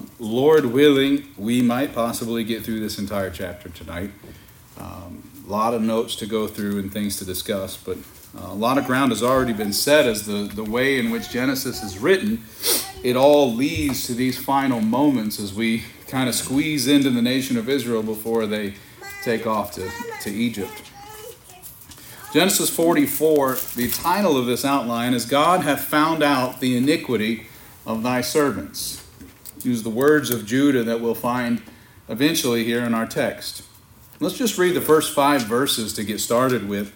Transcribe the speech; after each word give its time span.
Um, 0.00 0.10
Lord 0.18 0.66
willing, 0.66 1.28
we 1.36 1.60
might 1.62 1.94
possibly 1.94 2.44
get 2.44 2.64
through 2.64 2.80
this 2.80 2.98
entire 2.98 3.30
chapter 3.30 3.68
tonight. 3.68 4.10
Um, 4.78 5.22
a 5.46 5.50
lot 5.50 5.74
of 5.74 5.82
notes 5.82 6.16
to 6.16 6.26
go 6.26 6.46
through 6.46 6.78
and 6.78 6.92
things 6.92 7.18
to 7.18 7.24
discuss, 7.24 7.76
but 7.76 7.98
uh, 8.36 8.46
a 8.46 8.54
lot 8.54 8.78
of 8.78 8.86
ground 8.86 9.12
has 9.12 9.22
already 9.22 9.52
been 9.52 9.72
set 9.72 10.06
as 10.06 10.24
the, 10.24 10.50
the 10.54 10.64
way 10.64 10.98
in 10.98 11.10
which 11.10 11.30
Genesis 11.30 11.82
is 11.82 11.98
written. 11.98 12.44
It 13.02 13.16
all 13.16 13.52
leads 13.52 14.06
to 14.06 14.14
these 14.14 14.42
final 14.42 14.80
moments 14.80 15.38
as 15.38 15.52
we 15.52 15.84
kind 16.06 16.28
of 16.28 16.34
squeeze 16.34 16.86
into 16.86 17.10
the 17.10 17.22
nation 17.22 17.56
of 17.56 17.68
Israel 17.68 18.02
before 18.02 18.46
they 18.46 18.74
take 19.22 19.46
off 19.46 19.72
to, 19.72 19.90
to 20.22 20.30
Egypt. 20.30 20.82
Genesis 22.32 22.70
44, 22.70 23.58
the 23.74 23.90
title 23.90 24.38
of 24.38 24.46
this 24.46 24.64
outline 24.64 25.14
is 25.14 25.26
God 25.26 25.62
hath 25.62 25.84
found 25.84 26.22
out 26.22 26.60
the 26.60 26.76
iniquity 26.76 27.48
of 27.84 28.02
thy 28.02 28.20
servants. 28.20 29.04
Use 29.64 29.82
the 29.82 29.90
words 29.90 30.30
of 30.30 30.46
Judah 30.46 30.84
that 30.84 31.00
we'll 31.00 31.14
find 31.14 31.62
eventually 32.08 32.64
here 32.64 32.84
in 32.84 32.94
our 32.94 33.06
text. 33.06 33.62
Let's 34.18 34.36
just 34.36 34.58
read 34.58 34.74
the 34.74 34.80
first 34.80 35.14
five 35.14 35.42
verses 35.42 35.92
to 35.94 36.04
get 36.04 36.20
started 36.20 36.68
with. 36.68 36.94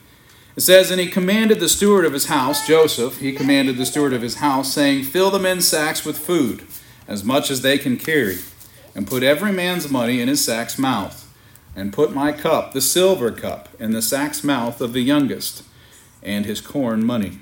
It 0.56 0.60
says, 0.60 0.90
And 0.90 1.00
he 1.00 1.08
commanded 1.08 1.60
the 1.60 1.68
steward 1.68 2.04
of 2.04 2.12
his 2.12 2.26
house, 2.26 2.66
Joseph, 2.66 3.20
he 3.20 3.32
commanded 3.32 3.76
the 3.76 3.86
steward 3.86 4.12
of 4.12 4.22
his 4.22 4.36
house, 4.36 4.72
saying, 4.72 5.04
Fill 5.04 5.30
the 5.30 5.38
men's 5.38 5.66
sacks 5.66 6.04
with 6.04 6.18
food, 6.18 6.64
as 7.08 7.24
much 7.24 7.50
as 7.50 7.62
they 7.62 7.78
can 7.78 7.96
carry, 7.96 8.38
and 8.94 9.06
put 9.06 9.22
every 9.22 9.52
man's 9.52 9.90
money 9.90 10.20
in 10.20 10.28
his 10.28 10.44
sack's 10.44 10.78
mouth 10.78 11.24
and 11.76 11.92
put 11.92 12.14
my 12.14 12.32
cup, 12.32 12.72
the 12.72 12.80
silver 12.80 13.30
cup, 13.30 13.68
in 13.80 13.92
the 13.92 14.02
sack's 14.02 14.44
mouth 14.44 14.80
of 14.80 14.92
the 14.92 15.00
youngest, 15.00 15.64
and 16.22 16.46
his 16.46 16.60
corn 16.60 17.04
money. 17.04 17.40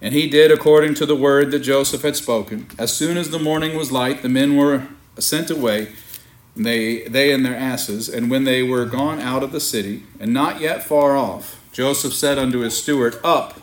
And 0.00 0.14
he 0.14 0.28
did 0.28 0.52
according 0.52 0.94
to 0.94 1.06
the 1.06 1.16
word 1.16 1.50
that 1.50 1.60
Joseph 1.60 2.02
had 2.02 2.16
spoken. 2.16 2.68
As 2.78 2.94
soon 2.94 3.16
as 3.16 3.30
the 3.30 3.38
morning 3.38 3.76
was 3.76 3.90
light, 3.90 4.22
the 4.22 4.28
men 4.28 4.56
were 4.56 4.86
sent 5.18 5.50
away, 5.50 5.92
they, 6.54 7.02
they 7.04 7.32
and 7.32 7.44
their 7.44 7.56
asses. 7.56 8.08
And 8.08 8.30
when 8.30 8.44
they 8.44 8.62
were 8.62 8.84
gone 8.84 9.20
out 9.20 9.42
of 9.42 9.52
the 9.52 9.60
city, 9.60 10.04
and 10.20 10.32
not 10.32 10.60
yet 10.60 10.84
far 10.84 11.16
off, 11.16 11.60
Joseph 11.72 12.14
said 12.14 12.38
unto 12.38 12.60
his 12.60 12.80
steward, 12.80 13.18
Up, 13.24 13.60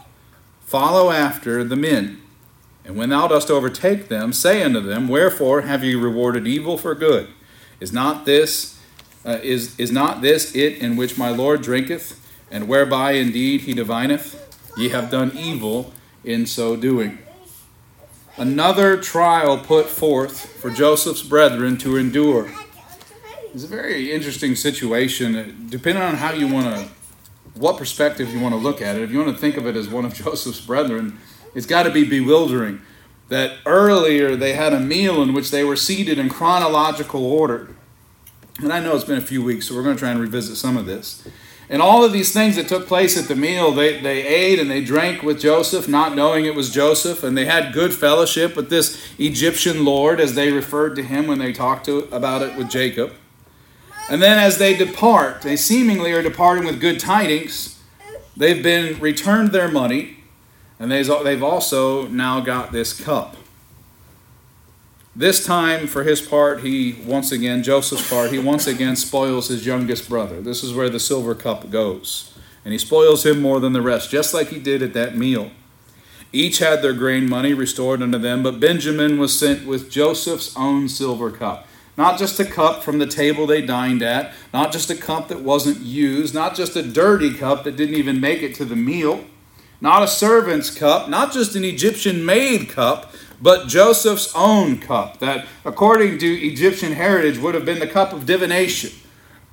follow 0.61 1.11
after 1.11 1.63
the 1.63 1.75
men. 1.75 2.21
And 2.83 2.95
when 2.95 3.09
thou 3.09 3.27
dost 3.27 3.49
overtake 3.49 4.09
them, 4.09 4.31
say 4.31 4.61
unto 4.61 4.79
them, 4.79 5.07
Wherefore 5.07 5.61
have 5.61 5.83
ye 5.83 5.95
rewarded 5.95 6.45
evil 6.45 6.77
for 6.77 6.93
good? 6.93 7.29
Is 7.79 7.91
not 7.91 8.25
this 8.25 8.75
uh, 9.25 9.39
is, 9.41 9.77
is 9.79 9.91
not 9.91 10.21
this 10.21 10.55
it 10.55 10.77
in 10.77 10.95
which 10.95 11.17
my 11.17 11.29
Lord 11.29 11.63
drinketh, 11.63 12.21
and 12.51 12.67
whereby 12.67 13.13
indeed 13.13 13.61
he 13.61 13.73
divineth? 13.73 14.41
Ye 14.77 14.89
have 14.89 15.09
done 15.09 15.35
evil 15.35 15.93
in 16.25 16.45
so 16.45 16.75
doing. 16.75 17.19
Another 18.37 18.97
trial 18.97 19.57
put 19.57 19.85
forth 19.85 20.45
for 20.59 20.69
Joseph's 20.69 21.23
brethren 21.23 21.77
to 21.77 21.95
endure. 21.95 22.51
It's 23.53 23.63
a 23.63 23.67
very 23.67 24.11
interesting 24.11 24.55
situation, 24.55 25.35
uh, 25.35 25.51
depending 25.69 26.03
on 26.03 26.15
how 26.15 26.33
you 26.33 26.47
want 26.47 26.75
to, 26.75 26.89
what 27.53 27.77
perspective 27.77 28.33
you 28.33 28.41
want 28.41 28.53
to 28.53 28.59
look 28.59 28.81
at 28.81 28.97
it. 28.97 29.03
If 29.03 29.11
you 29.11 29.19
want 29.19 29.33
to 29.33 29.39
think 29.39 29.55
of 29.55 29.65
it 29.65 29.77
as 29.77 29.87
one 29.87 30.03
of 30.03 30.13
Joseph's 30.23 30.59
brethren, 30.59 31.17
it's 31.53 31.65
got 31.65 31.83
to 31.83 31.91
be 31.91 32.03
bewildering 32.03 32.81
that 33.29 33.57
earlier 33.65 34.35
they 34.35 34.53
had 34.53 34.73
a 34.73 34.79
meal 34.79 35.21
in 35.21 35.33
which 35.33 35.51
they 35.51 35.63
were 35.63 35.77
seated 35.77 36.19
in 36.19 36.27
chronological 36.27 37.25
order. 37.25 37.75
And 38.61 38.71
I 38.71 38.79
know 38.79 38.95
it's 38.95 39.05
been 39.05 39.17
a 39.17 39.21
few 39.21 39.43
weeks, 39.43 39.67
so 39.67 39.75
we're 39.75 39.83
going 39.83 39.95
to 39.95 39.99
try 39.99 40.11
and 40.11 40.19
revisit 40.19 40.57
some 40.57 40.75
of 40.75 40.85
this. 40.85 41.25
And 41.69 41.81
all 41.81 42.03
of 42.03 42.13
these 42.13 42.31
things 42.31 42.55
that 42.57 42.67
took 42.67 42.87
place 42.87 43.17
at 43.17 43.27
the 43.27 43.35
meal, 43.35 43.71
they, 43.71 43.99
they 43.99 44.25
ate 44.25 44.59
and 44.59 44.69
they 44.69 44.83
drank 44.83 45.23
with 45.23 45.39
Joseph, 45.39 45.87
not 45.87 46.15
knowing 46.15 46.45
it 46.45 46.53
was 46.53 46.71
Joseph, 46.71 47.23
and 47.23 47.35
they 47.35 47.45
had 47.45 47.73
good 47.73 47.93
fellowship 47.93 48.55
with 48.55 48.69
this 48.69 49.13
Egyptian 49.17 49.83
Lord, 49.83 50.19
as 50.19 50.35
they 50.35 50.51
referred 50.51 50.95
to 50.95 51.03
him 51.03 51.25
when 51.25 51.39
they 51.39 51.51
talked 51.51 51.85
to, 51.85 51.99
about 52.11 52.43
it 52.43 52.55
with 52.55 52.69
Jacob. 52.69 53.13
And 54.09 54.21
then 54.21 54.37
as 54.37 54.59
they 54.59 54.75
depart, 54.75 55.41
they 55.41 55.55
seemingly 55.55 56.11
are 56.11 56.21
departing 56.21 56.65
with 56.65 56.79
good 56.79 56.99
tidings. 56.99 57.81
They've 58.37 58.61
been 58.61 58.99
returned 58.99 59.51
their 59.51 59.67
money, 59.67 60.17
and 60.79 60.91
they've 60.91 61.43
also 61.43 62.07
now 62.07 62.41
got 62.41 62.71
this 62.71 62.93
cup. 62.93 63.37
This 65.17 65.45
time, 65.45 65.87
for 65.87 66.03
his 66.03 66.19
part, 66.19 66.59
he 66.59 66.97
once 67.05 67.31
again, 67.31 67.63
Joseph's 67.63 68.09
part, 68.09 68.31
he 68.31 68.39
once 68.39 68.67
again 68.67 68.97
spoils 68.97 69.47
his 69.47 69.65
youngest 69.65 70.09
brother. 70.09 70.41
This 70.41 70.61
is 70.61 70.73
where 70.73 70.89
the 70.89 70.99
silver 70.99 71.33
cup 71.33 71.69
goes. 71.69 72.33
And 72.65 72.73
he 72.73 72.77
spoils 72.77 73.25
him 73.25 73.41
more 73.41 73.61
than 73.61 73.71
the 73.71 73.81
rest, 73.81 74.11
just 74.11 74.33
like 74.33 74.49
he 74.49 74.59
did 74.59 74.81
at 74.81 74.93
that 74.93 75.15
meal. 75.15 75.51
Each 76.33 76.59
had 76.59 76.81
their 76.81 76.91
grain 76.91 77.29
money 77.29 77.53
restored 77.53 78.01
unto 78.01 78.17
them, 78.17 78.43
but 78.43 78.59
Benjamin 78.59 79.17
was 79.17 79.37
sent 79.39 79.65
with 79.65 79.89
Joseph's 79.89 80.53
own 80.57 80.89
silver 80.89 81.31
cup. 81.31 81.65
Not 81.95 82.19
just 82.19 82.37
a 82.41 82.45
cup 82.45 82.83
from 82.83 82.99
the 82.99 83.07
table 83.07 83.47
they 83.47 83.61
dined 83.61 84.01
at, 84.01 84.33
not 84.53 84.73
just 84.73 84.89
a 84.89 84.95
cup 84.95 85.29
that 85.29 85.39
wasn't 85.39 85.79
used, 85.79 86.33
not 86.33 86.55
just 86.55 86.75
a 86.75 86.83
dirty 86.83 87.33
cup 87.33 87.63
that 87.63 87.77
didn't 87.77 87.95
even 87.95 88.19
make 88.19 88.41
it 88.41 88.53
to 88.55 88.65
the 88.65 88.75
meal, 88.75 89.23
not 89.79 90.03
a 90.03 90.09
servant's 90.09 90.69
cup, 90.69 91.07
not 91.07 91.31
just 91.31 91.55
an 91.55 91.63
Egyptian 91.63 92.25
made 92.25 92.67
cup, 92.67 93.13
but 93.41 93.67
Joseph's 93.67 94.33
own 94.35 94.79
cup, 94.79 95.19
that 95.19 95.45
according 95.63 96.17
to 96.19 96.27
Egyptian 96.27 96.93
heritage 96.93 97.37
would 97.37 97.55
have 97.55 97.65
been 97.65 97.79
the 97.79 97.87
cup 97.87 98.13
of 98.13 98.25
divination. 98.25 98.91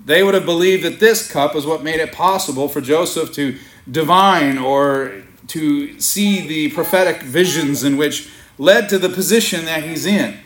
They 0.04 0.22
would 0.22 0.34
have 0.34 0.44
believed 0.44 0.84
that 0.84 1.00
this 1.00 1.30
cup 1.30 1.54
was 1.54 1.66
what 1.66 1.82
made 1.82 2.00
it 2.00 2.12
possible 2.12 2.68
for 2.68 2.80
Joseph 2.80 3.32
to 3.34 3.56
divine 3.90 4.58
or 4.58 5.22
to 5.48 6.00
see 6.00 6.46
the 6.46 6.70
prophetic 6.70 7.22
visions 7.22 7.84
in 7.84 7.96
which 7.96 8.30
led 8.58 8.88
to 8.88 8.98
the 8.98 9.08
position 9.08 9.64
that 9.64 9.84
he's 9.84 10.06
in. 10.06 10.38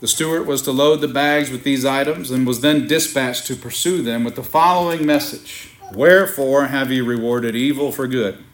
The 0.00 0.08
steward 0.08 0.46
was 0.46 0.60
to 0.62 0.72
load 0.72 1.00
the 1.00 1.08
bags 1.08 1.50
with 1.50 1.64
these 1.64 1.84
items 1.84 2.30
and 2.30 2.46
was 2.46 2.60
then 2.60 2.86
dispatched 2.86 3.46
to 3.46 3.56
pursue 3.56 4.02
them 4.02 4.24
with 4.24 4.36
the 4.36 4.42
following 4.42 5.06
message 5.06 5.70
Wherefore 5.92 6.66
have 6.66 6.90
ye 6.92 7.00
rewarded 7.00 7.54
evil 7.54 7.92
for 7.92 8.06
good? 8.06 8.44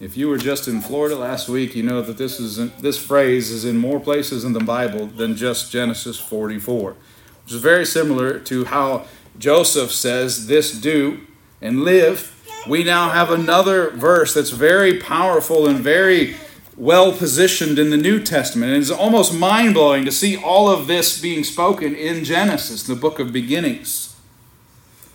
If 0.00 0.16
you 0.16 0.28
were 0.28 0.38
just 0.38 0.66
in 0.66 0.80
Florida 0.80 1.14
last 1.14 1.48
week, 1.48 1.76
you 1.76 1.84
know 1.84 2.02
that 2.02 2.18
this 2.18 2.40
is 2.40 2.56
this 2.80 2.98
phrase 2.98 3.52
is 3.52 3.64
in 3.64 3.76
more 3.76 4.00
places 4.00 4.44
in 4.44 4.52
the 4.52 4.60
Bible 4.60 5.06
than 5.06 5.36
just 5.36 5.70
Genesis 5.70 6.18
44, 6.18 6.96
which 7.44 7.54
is 7.54 7.60
very 7.60 7.86
similar 7.86 8.40
to 8.40 8.64
how 8.64 9.06
Joseph 9.38 9.92
says, 9.92 10.48
"This 10.48 10.72
do 10.72 11.20
and 11.62 11.84
live." 11.84 12.32
We 12.66 12.82
now 12.82 13.10
have 13.10 13.30
another 13.30 13.90
verse 13.90 14.34
that's 14.34 14.50
very 14.50 14.98
powerful 14.98 15.66
and 15.68 15.78
very 15.78 16.36
well 16.76 17.12
positioned 17.12 17.78
in 17.78 17.90
the 17.90 17.96
New 17.96 18.18
Testament. 18.18 18.72
And 18.72 18.82
it's 18.82 18.90
almost 18.90 19.32
mind 19.32 19.74
blowing 19.74 20.04
to 20.06 20.10
see 20.10 20.36
all 20.36 20.68
of 20.68 20.88
this 20.88 21.20
being 21.20 21.44
spoken 21.44 21.94
in 21.94 22.24
Genesis, 22.24 22.82
the 22.82 22.96
book 22.96 23.20
of 23.20 23.32
beginnings. 23.32 24.14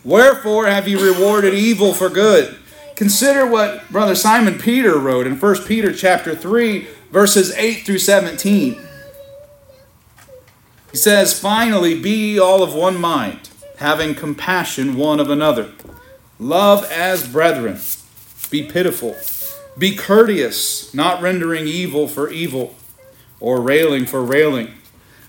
Wherefore 0.05 0.67
have 0.67 0.87
you 0.87 0.99
rewarded 0.99 1.53
evil 1.53 1.93
for 1.93 2.07
good? 2.07 2.55
Consider 2.99 3.45
what 3.45 3.89
Brother 3.89 4.13
Simon 4.13 4.59
Peter 4.59 4.99
wrote 4.99 5.25
in 5.25 5.39
1 5.39 5.63
Peter 5.63 5.93
chapter 5.93 6.35
3, 6.35 6.85
verses 7.11 7.53
8 7.53 7.85
through 7.85 7.99
17. 7.99 8.77
He 10.91 10.97
says, 10.97 11.39
Finally, 11.39 12.01
be 12.01 12.37
all 12.37 12.61
of 12.61 12.73
one 12.73 12.99
mind, 12.99 13.49
having 13.77 14.15
compassion 14.15 14.97
one 14.97 15.21
of 15.21 15.29
another. 15.29 15.71
Love 16.39 16.83
as 16.91 17.25
brethren. 17.25 17.79
Be 18.49 18.63
pitiful. 18.63 19.15
Be 19.77 19.95
courteous, 19.95 20.93
not 20.93 21.21
rendering 21.21 21.67
evil 21.67 22.05
for 22.05 22.29
evil, 22.29 22.75
or 23.39 23.61
railing 23.61 24.07
for 24.07 24.25
railing, 24.25 24.73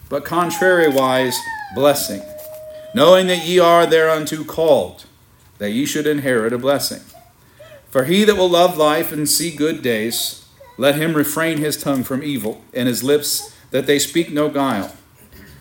but 0.09 0.25
contrariwise 0.25 1.36
blessing, 1.76 2.22
knowing 2.97 3.28
that 3.28 3.47
ye 3.47 3.60
are 3.60 3.86
thereunto 3.86 4.42
called, 4.42 5.04
that 5.59 5.70
ye 5.70 5.86
should 5.86 6.09
inherit 6.09 6.53
a 6.53 6.59
blessing. 6.59 7.03
For 7.90 8.04
he 8.04 8.24
that 8.24 8.36
will 8.36 8.48
love 8.48 8.76
life 8.76 9.12
and 9.12 9.28
see 9.28 9.54
good 9.54 9.82
days, 9.82 10.46
let 10.76 10.94
him 10.94 11.14
refrain 11.14 11.58
his 11.58 11.76
tongue 11.76 12.04
from 12.04 12.22
evil, 12.22 12.64
and 12.72 12.88
his 12.88 13.02
lips 13.02 13.54
that 13.70 13.86
they 13.86 13.98
speak 13.98 14.30
no 14.30 14.48
guile. 14.48 14.94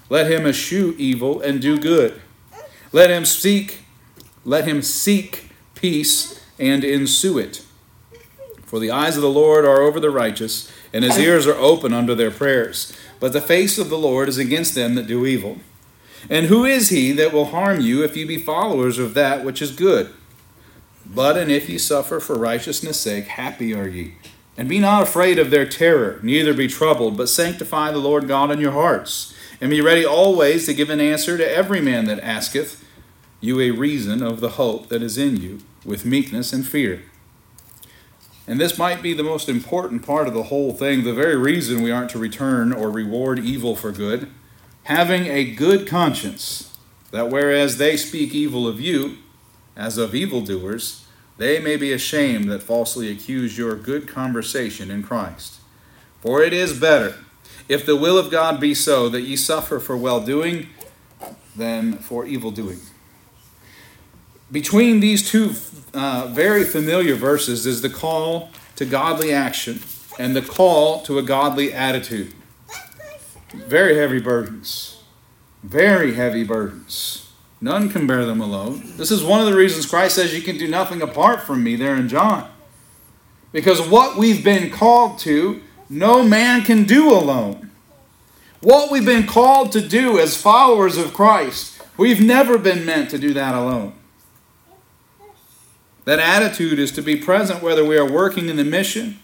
Let 0.10 0.32
him 0.32 0.46
eschew 0.46 0.96
evil 0.98 1.42
and 1.42 1.62
do 1.62 1.78
good. 1.78 2.22
Let 2.92 3.10
him 3.10 3.26
seek, 3.26 3.80
let 4.46 4.66
him 4.66 4.82
seek 4.82 5.50
peace 5.76 6.40
and 6.58 6.84
ensue 6.84 7.38
it. 7.38 7.64
For 8.66 8.80
the 8.80 8.92
eyes 8.92 9.16
of 9.16 9.22
the 9.22 9.30
Lord 9.30 9.66
are 9.66 9.82
over 9.82 10.00
the 10.00 10.10
righteous, 10.10 10.72
and 10.94 11.04
his 11.04 11.18
ears 11.18 11.48
are 11.48 11.56
open 11.56 11.94
unto 11.94 12.16
their 12.16 12.32
prayers. 12.32 12.96
But 13.20 13.34
the 13.34 13.42
face 13.42 13.78
of 13.78 13.90
the 13.90 13.98
Lord 13.98 14.30
is 14.30 14.38
against 14.38 14.76
them 14.76 14.96
that 14.96 15.08
do 15.08 15.26
evil. 15.26 15.58
And 16.30 16.48
who 16.48 16.66
is 16.66 16.90
he 16.90 17.12
that 17.14 17.34
will 17.34 17.46
harm 17.46 17.82
you 17.82 18.04
if 18.04 18.16
you 18.16 18.28
be 18.28 18.38
followers 18.38 19.00
of 19.00 19.14
that 19.16 19.44
which 19.44 19.62
is 19.62 19.72
good? 19.72 20.14
But 21.14 21.38
and 21.38 21.52
if 21.52 21.68
ye 21.68 21.78
suffer 21.78 22.20
for 22.20 22.36
righteousness' 22.36 23.00
sake, 23.00 23.26
happy 23.26 23.74
are 23.74 23.88
ye. 23.88 24.16
And 24.58 24.70
be 24.70 24.80
not 24.80 25.04
afraid 25.04 25.40
of 25.40 25.50
their 25.50 25.66
terror, 25.66 26.20
neither 26.22 26.54
be 26.54 26.68
troubled, 26.68 27.18
but 27.18 27.30
sanctify 27.30 27.92
the 27.92 27.98
Lord 27.98 28.28
God 28.28 28.52
in 28.52 28.60
your 28.60 28.74
hearts, 28.74 29.34
and 29.60 29.70
be 29.70 29.82
ready 29.82 30.06
always 30.06 30.66
to 30.66 30.74
give 30.74 30.90
an 30.90 31.00
answer 31.00 31.38
to 31.38 31.52
every 31.52 31.82
man 31.82 32.06
that 32.06 32.20
asketh 32.20 32.86
you 33.42 33.60
a 33.60 33.72
reason 33.72 34.22
of 34.22 34.40
the 34.40 34.52
hope 34.52 34.90
that 34.90 35.02
is 35.02 35.18
in 35.18 35.38
you, 35.38 35.60
with 35.86 36.06
meekness 36.06 36.54
and 36.54 36.68
fear. 36.68 37.04
And 38.46 38.60
this 38.60 38.78
might 38.78 39.02
be 39.02 39.14
the 39.14 39.24
most 39.24 39.48
important 39.48 40.06
part 40.06 40.28
of 40.28 40.34
the 40.34 40.44
whole 40.44 40.74
thing, 40.74 41.04
the 41.04 41.14
very 41.14 41.36
reason 41.36 41.82
we 41.82 41.92
aren't 41.92 42.10
to 42.12 42.20
return 42.20 42.74
or 42.74 42.90
reward 42.90 43.40
evil 43.40 43.76
for 43.76 43.92
good. 43.92 44.30
Having 44.84 45.28
a 45.28 45.54
good 45.54 45.88
conscience, 45.88 46.78
that 47.12 47.30
whereas 47.30 47.78
they 47.78 47.96
speak 47.96 48.34
evil 48.34 48.68
of 48.68 48.82
you, 48.82 49.20
as 49.80 49.98
of 49.98 50.14
evildoers, 50.14 51.06
they 51.38 51.58
may 51.58 51.78
be 51.78 51.94
ashamed 51.94 52.52
that 52.52 52.62
falsely 52.62 53.10
accuse 53.10 53.58
your 53.58 53.76
good 53.76 54.10
conversation 54.10 54.92
in 54.92 55.02
Christ. 55.02 55.56
For 56.22 56.44
it 56.44 56.52
is 56.52 56.78
better, 56.78 57.16
if 57.70 57.86
the 57.86 57.96
will 57.96 58.18
of 58.18 58.30
God 58.30 58.60
be 58.60 58.74
so, 58.74 59.08
that 59.08 59.22
ye 59.22 59.38
suffer 59.38 59.80
for 59.80 59.96
well 59.96 60.20
doing 60.20 60.68
than 61.56 61.94
for 61.94 62.26
evil 62.26 62.52
doing. 62.52 62.80
Between 64.52 65.00
these 65.00 65.30
two 65.30 65.54
uh, 65.94 66.28
very 66.28 66.66
familiar 66.66 67.16
verses 67.16 67.66
is 67.66 67.82
the 67.82 67.90
call 67.90 68.50
to 68.76 68.84
godly 68.84 69.32
action 69.32 69.80
and 70.20 70.36
the 70.36 70.42
call 70.42 71.02
to 71.04 71.18
a 71.18 71.24
godly 71.24 71.72
attitude. 71.72 72.34
Very 73.54 73.96
heavy 73.96 74.20
burdens. 74.20 75.02
Very 75.64 76.16
heavy 76.16 76.44
burdens. 76.44 77.29
None 77.62 77.90
can 77.90 78.08
bear 78.08 78.26
them 78.26 78.40
alone. 78.40 78.82
This 78.96 79.12
is 79.12 79.24
one 79.24 79.42
of 79.42 79.48
the 79.48 79.56
reasons 79.56 79.86
Christ 79.86 80.16
says 80.16 80.34
you 80.34 80.42
can 80.42 80.58
do 80.58 80.68
nothing 80.68 81.02
apart 81.02 81.42
from 81.42 81.64
me 81.64 81.76
there 81.76 81.96
in 81.96 82.08
John. 82.08 82.50
Because 83.52 83.82
what 83.82 84.18
we've 84.18 84.44
been 84.44 84.72
called 84.72 85.20
to, 85.20 85.62
no 85.90 86.24
man 86.24 86.64
can 86.64 86.86
do 86.86 87.12
alone. 87.12 87.72
What 88.62 88.92
we've 88.92 89.06
been 89.06 89.28
called 89.28 89.72
to 89.74 89.82
do 89.82 90.20
as 90.20 90.42
followers 90.42 90.98
of 90.98 91.14
Christ, 91.14 91.82
we've 91.98 92.22
never 92.22 92.58
been 92.58 92.86
meant 92.86 93.10
to 93.12 93.18
do 93.18 93.34
that 93.34 93.56
alone. 93.56 93.94
That 96.06 96.20
attitude 96.20 96.80
is 96.80 96.92
to 96.94 97.02
be 97.02 97.16
present 97.16 97.62
whether 97.62 97.86
we 97.86 97.98
are 97.98 98.10
working 98.10 98.50
in 98.50 98.56
the 98.56 98.64
mission 98.64 99.20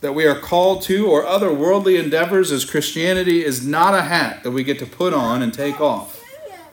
that 0.00 0.14
we 0.14 0.26
are 0.26 0.38
called 0.38 0.82
to 0.82 1.06
or 1.06 1.26
other 1.26 1.52
worldly 1.52 1.96
endeavors, 1.96 2.50
as 2.50 2.64
Christianity 2.64 3.44
is 3.44 3.66
not 3.66 3.94
a 3.94 4.02
hat 4.02 4.42
that 4.42 4.50
we 4.50 4.64
get 4.64 4.78
to 4.78 4.86
put 4.86 5.12
on 5.12 5.42
and 5.42 5.52
take 5.52 5.80
off. 5.80 6.19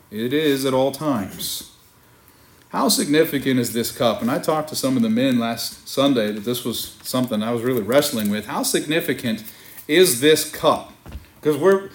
It 0.10 0.34
is 0.34 0.66
at 0.66 0.74
all 0.74 0.92
times. 0.92 1.72
How 2.70 2.90
significant 2.90 3.60
is 3.60 3.74
this 3.74 3.92
cup? 3.92 4.22
And 4.22 4.30
I 4.30 4.40
talked 4.40 4.70
to 4.70 4.76
some 4.76 4.98
of 4.98 5.04
the 5.04 5.10
men 5.10 5.40
last 5.40 5.88
Sunday 5.88 6.32
that 6.32 6.44
this 6.44 6.64
was 6.64 6.98
something 7.02 7.42
I 7.42 7.52
was 7.52 7.64
really 7.64 7.82
wrestling 7.82 8.30
with. 8.30 8.46
How 8.46 8.64
significant 8.64 9.44
is 9.88 10.22
this 10.22 10.50
cup? 10.50 10.94
Because 11.40 11.58
we're 11.58 11.90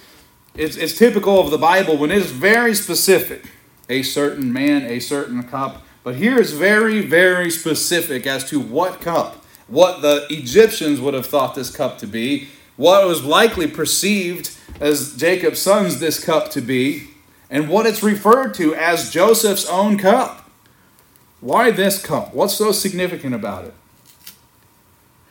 it's, 0.55 0.77
it's 0.77 0.99
typical 0.99 1.41
of 1.41 1.51
the 1.51 1.59
Bible 1.59 1.97
when 1.97 2.11
it 2.11 2.19
is 2.19 2.31
very 2.31 2.75
specific. 2.75 3.51
A 3.89 4.03
certain 4.03 4.53
man, 4.53 4.85
a 4.85 5.01
certain 5.01 5.43
cup. 5.45 5.83
But 6.05 6.17
here 6.17 6.39
is 6.39 6.53
very, 6.53 7.01
very 7.01 7.51
specific 7.51 8.27
as 8.27 8.49
to 8.51 8.61
what 8.61 9.01
cup, 9.01 9.45
what 9.67 10.03
the 10.03 10.27
Egyptians 10.29 11.01
would 11.01 11.15
have 11.15 11.27
thought 11.27 11.55
this 11.55 11.75
cup 11.75 11.99
to 11.99 12.07
be, 12.07 12.49
what 12.77 13.07
was 13.07 13.25
likely 13.25 13.67
perceived 13.67 14.51
as 14.81 15.17
Jacob's 15.17 15.61
sons 15.61 16.01
this 16.01 16.23
cup 16.23 16.51
to 16.51 16.61
be, 16.61 17.12
and 17.53 17.69
what 17.69 17.87
it's 17.87 18.03
referred 18.03 18.55
to 18.55 18.75
as 18.75 19.11
Joseph's 19.11 19.69
own 19.69 19.99
cup. 19.99 20.51
Why 21.41 21.71
this 21.71 22.03
cup? 22.03 22.35
What's 22.35 22.55
so 22.55 22.73
significant 22.73 23.35
about 23.35 23.67
it? 23.67 23.75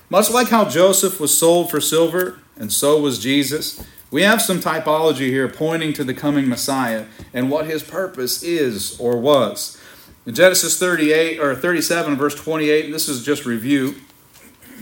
Much 0.08 0.30
like 0.30 0.50
how 0.50 0.70
Joseph 0.70 1.20
was 1.20 1.36
sold 1.36 1.72
for 1.72 1.82
silver, 1.82 2.40
and 2.56 2.72
so 2.72 3.02
was 3.02 3.18
Jesus, 3.18 3.84
we 4.12 4.22
have 4.22 4.42
some 4.42 4.60
typology 4.60 5.30
here 5.30 5.48
pointing 5.48 5.94
to 5.94 6.04
the 6.04 6.14
coming 6.14 6.48
Messiah 6.48 7.06
and 7.34 7.50
what 7.50 7.66
his 7.66 7.82
purpose 7.82 8.44
is 8.44 9.00
or 9.00 9.18
was. 9.18 9.82
In 10.26 10.36
Genesis 10.36 10.78
38 10.78 11.40
or 11.40 11.56
37, 11.56 12.18
verse 12.18 12.36
28, 12.36 12.86
and 12.86 12.94
this 12.94 13.10
is 13.10 13.26
just 13.26 13.46
review. 13.46 13.96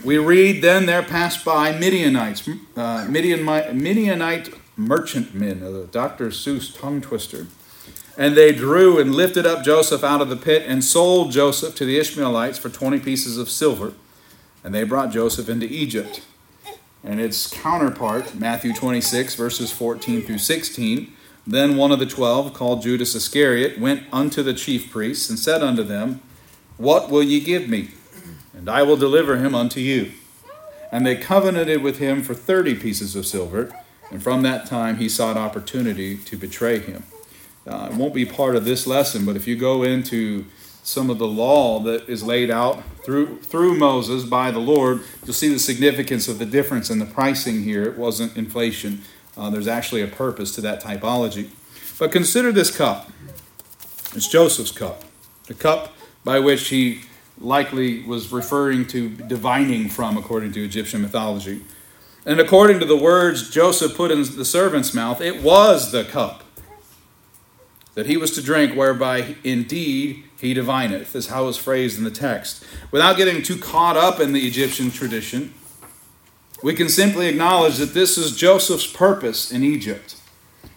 We 0.04 0.18
read, 0.18 0.62
Then 0.62 0.88
there 0.88 1.04
passed 1.04 1.46
by 1.46 1.72
Midianites, 1.78 2.50
uh, 2.76 3.06
Midian, 3.08 3.46
Midianite 3.46 4.50
merchantmen, 4.80 5.62
uh, 5.62 5.86
Dr. 5.92 6.30
Seuss 6.30 6.78
tongue 6.78 7.02
twister. 7.02 7.48
And 8.18 8.36
they 8.36 8.52
drew 8.52 9.00
and 9.00 9.16
lifted 9.16 9.46
up 9.46 9.64
Joseph 9.64 10.04
out 10.04 10.22
of 10.22 10.30
the 10.30 10.36
pit 10.36 10.64
and 10.66 10.84
sold 10.84 11.32
Joseph 11.32 11.76
to 11.76 11.86
the 11.86 11.98
Ishmaelites 11.98 12.58
for 12.58 12.70
20 12.70 13.00
pieces 13.00 13.38
of 13.38 13.50
silver. 13.50 13.94
And 14.64 14.74
they 14.74 14.84
brought 14.84 15.12
Joseph 15.12 15.48
into 15.48 15.68
Egypt. 15.68 16.22
And 17.04 17.22
its 17.22 17.48
counterpart, 17.48 18.36
Matthew 18.36 18.74
26, 18.74 19.36
verses 19.36 19.72
14 19.72 20.22
through 20.24 20.40
16, 20.40 21.14
then 21.48 21.78
one 21.78 21.92
of 21.92 21.98
the 21.98 22.06
twelve, 22.06 22.54
called 22.54 22.84
Judas 22.84 23.16
Iscariot, 23.16 23.80
went 23.80 24.04
unto 24.12 24.44
the 24.44 24.54
chief 24.54 24.92
priests 24.92 25.30
and 25.30 25.40
said 25.40 25.64
unto 25.64 25.82
them, 25.82 26.22
What 26.78 27.10
will 27.10 27.24
ye 27.24 27.40
give 27.40 27.68
me? 27.68 27.90
And 28.54 28.70
I 28.70 28.84
will 28.84 28.98
deliver 28.98 29.38
him 29.38 29.56
unto 29.56 29.80
you. 29.80 30.12
And 30.92 31.06
they 31.06 31.16
covenanted 31.16 31.82
with 31.82 31.98
him 31.98 32.22
for 32.22 32.34
thirty 32.36 32.76
pieces 32.76 33.16
of 33.16 33.26
silver, 33.26 33.74
and 34.12 34.22
from 34.22 34.42
that 34.44 34.66
time 34.66 34.98
he 34.98 35.10
sought 35.10 35.38
opportunity 35.38 36.18
to 36.18 36.38
betray 36.38 36.80
him. 36.80 37.04
Uh, 37.68 37.90
it 37.92 37.98
won't 37.98 38.14
be 38.14 38.26
part 38.26 38.56
of 38.56 38.66
this 38.66 38.88
lesson, 38.88 39.26
but 39.26 39.36
if 39.36 39.48
you 39.48 39.56
go 39.56 39.84
into 39.84 40.46
some 40.82 41.10
of 41.10 41.20
the 41.20 41.28
law 41.28 41.80
that 41.80 42.10
is 42.10 42.24
laid 42.24 42.50
out 42.50 42.82
through 43.04 43.38
through 43.42 43.76
Moses 43.76 44.24
by 44.24 44.50
the 44.50 44.60
Lord, 44.60 45.02
you'll 45.24 45.34
see 45.34 45.50
the 45.50 45.60
significance 45.60 46.28
of 46.28 46.40
the 46.40 46.46
difference 46.46 46.90
in 46.90 47.00
the 47.00 47.06
pricing 47.06 47.64
here. 47.64 47.84
It 47.84 47.98
wasn't 47.98 48.36
inflation. 48.36 49.04
Uh, 49.38 49.50
there's 49.50 49.68
actually 49.68 50.02
a 50.02 50.08
purpose 50.08 50.56
to 50.56 50.62
that 50.62 50.82
typology. 50.82 51.50
But 52.00 52.12
consider 52.12 52.52
this 52.52 52.76
cup. 52.76 53.12
It's 54.16 54.28
Joseph's 54.28 54.72
cup, 54.72 55.04
the 55.46 55.54
cup 55.54 55.94
by 56.24 56.40
which 56.40 56.70
he 56.70 57.02
likely 57.40 58.04
was 58.04 58.32
referring 58.32 58.86
to 58.88 59.10
divining 59.10 59.90
from, 59.90 60.18
according 60.18 60.52
to 60.54 60.64
Egyptian 60.64 61.02
mythology. 61.02 61.62
And 62.30 62.40
according 62.40 62.80
to 62.80 62.86
the 62.86 62.96
words 62.96 63.50
Joseph 63.50 63.98
put 63.98 64.12
in 64.12 64.22
the 64.22 64.46
servant's 64.46 64.94
mouth, 64.94 65.20
it 65.20 65.42
was 65.42 65.92
the 65.92 66.04
cup 66.04 66.44
that 67.96 68.06
he 68.06 68.18
was 68.18 68.30
to 68.36 68.42
drink, 68.44 68.76
whereby 68.76 69.36
indeed 69.44 70.26
he 70.40 70.54
divineth, 70.54 71.16
is 71.16 71.30
how 71.30 71.48
it's 71.48 71.58
phrased 71.58 71.98
in 71.98 72.04
the 72.04 72.12
text. 72.12 72.64
Without 72.92 73.18
getting 73.18 73.42
too 73.42 73.58
caught 73.58 73.98
up 73.98 74.20
in 74.20 74.32
the 74.32 74.46
Egyptian 74.46 74.92
tradition, 74.92 75.56
we 76.62 76.76
can 76.76 76.88
simply 76.88 77.26
acknowledge 77.26 77.78
that 77.78 77.96
this 77.96 78.16
is 78.16 78.38
Joseph's 78.38 78.86
purpose 78.86 79.52
in 79.52 79.64
Egypt. 79.64 80.16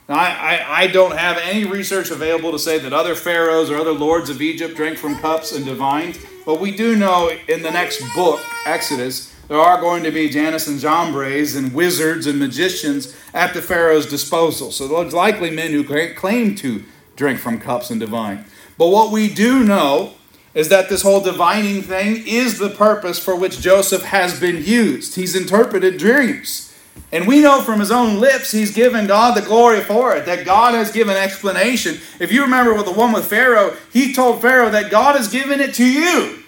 Now, 0.08 0.14
I, 0.14 0.28
I, 0.30 0.82
I, 0.84 0.86
don't 0.86 1.18
have 1.18 1.36
any 1.36 1.66
research 1.66 2.10
available 2.10 2.52
to 2.52 2.58
say 2.58 2.78
that 2.78 2.94
other 2.94 3.14
pharaohs 3.14 3.68
or 3.68 3.76
other 3.76 3.92
lords 3.92 4.30
of 4.30 4.40
Egypt 4.40 4.74
drank 4.74 4.96
from 4.96 5.18
cups 5.18 5.52
and 5.52 5.66
divined, 5.66 6.18
but 6.46 6.60
we 6.60 6.74
do 6.74 6.96
know 6.96 7.30
in 7.46 7.60
the 7.60 7.70
next 7.70 8.02
book, 8.14 8.40
Exodus, 8.64 9.31
there 9.52 9.60
are 9.60 9.78
going 9.82 10.02
to 10.02 10.10
be 10.10 10.30
Jannes 10.30 10.66
and 10.66 10.80
Jambres 10.80 11.54
and 11.56 11.74
wizards 11.74 12.26
and 12.26 12.38
magicians 12.38 13.14
at 13.34 13.52
the 13.52 13.60
Pharaoh's 13.60 14.06
disposal. 14.06 14.72
So 14.72 14.88
those 14.88 15.12
likely 15.12 15.50
men 15.50 15.72
who 15.72 15.84
claim 16.14 16.54
to 16.54 16.82
drink 17.16 17.38
from 17.38 17.60
cups 17.60 17.90
and 17.90 18.00
divine. 18.00 18.46
But 18.78 18.88
what 18.88 19.12
we 19.12 19.28
do 19.28 19.62
know 19.62 20.14
is 20.54 20.70
that 20.70 20.88
this 20.88 21.02
whole 21.02 21.20
divining 21.20 21.82
thing 21.82 22.24
is 22.26 22.58
the 22.58 22.70
purpose 22.70 23.18
for 23.18 23.36
which 23.36 23.60
Joseph 23.60 24.04
has 24.04 24.40
been 24.40 24.64
used. 24.64 25.16
He's 25.16 25.36
interpreted 25.36 25.98
dreams. 25.98 26.74
And 27.12 27.28
we 27.28 27.42
know 27.42 27.60
from 27.60 27.80
his 27.80 27.90
own 27.90 28.20
lips 28.20 28.52
he's 28.52 28.74
given 28.74 29.06
God 29.06 29.36
the 29.36 29.46
glory 29.46 29.80
for 29.80 30.16
it, 30.16 30.24
that 30.24 30.46
God 30.46 30.72
has 30.72 30.90
given 30.90 31.14
explanation. 31.14 31.98
If 32.18 32.32
you 32.32 32.40
remember 32.40 32.72
with 32.72 32.86
the 32.86 32.92
one 32.92 33.12
with 33.12 33.26
Pharaoh, 33.26 33.76
he 33.92 34.14
told 34.14 34.40
Pharaoh 34.40 34.70
that 34.70 34.90
God 34.90 35.14
has 35.14 35.28
given 35.28 35.60
it 35.60 35.74
to 35.74 35.84
you. 35.84 36.41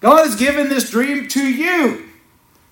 God 0.00 0.24
has 0.24 0.36
given 0.36 0.68
this 0.68 0.90
dream 0.90 1.28
to 1.28 1.42
you. 1.42 2.06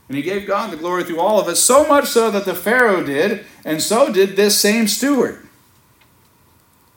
And 0.08 0.16
he 0.16 0.22
gave 0.22 0.46
God 0.46 0.70
the 0.70 0.76
glory 0.76 1.04
through 1.04 1.20
all 1.20 1.38
of 1.38 1.48
it, 1.48 1.56
so 1.56 1.86
much 1.86 2.06
so 2.06 2.30
that 2.30 2.46
the 2.46 2.54
Pharaoh 2.54 3.04
did, 3.04 3.44
and 3.64 3.82
so 3.82 4.10
did 4.10 4.36
this 4.36 4.58
same 4.58 4.88
steward. 4.88 5.46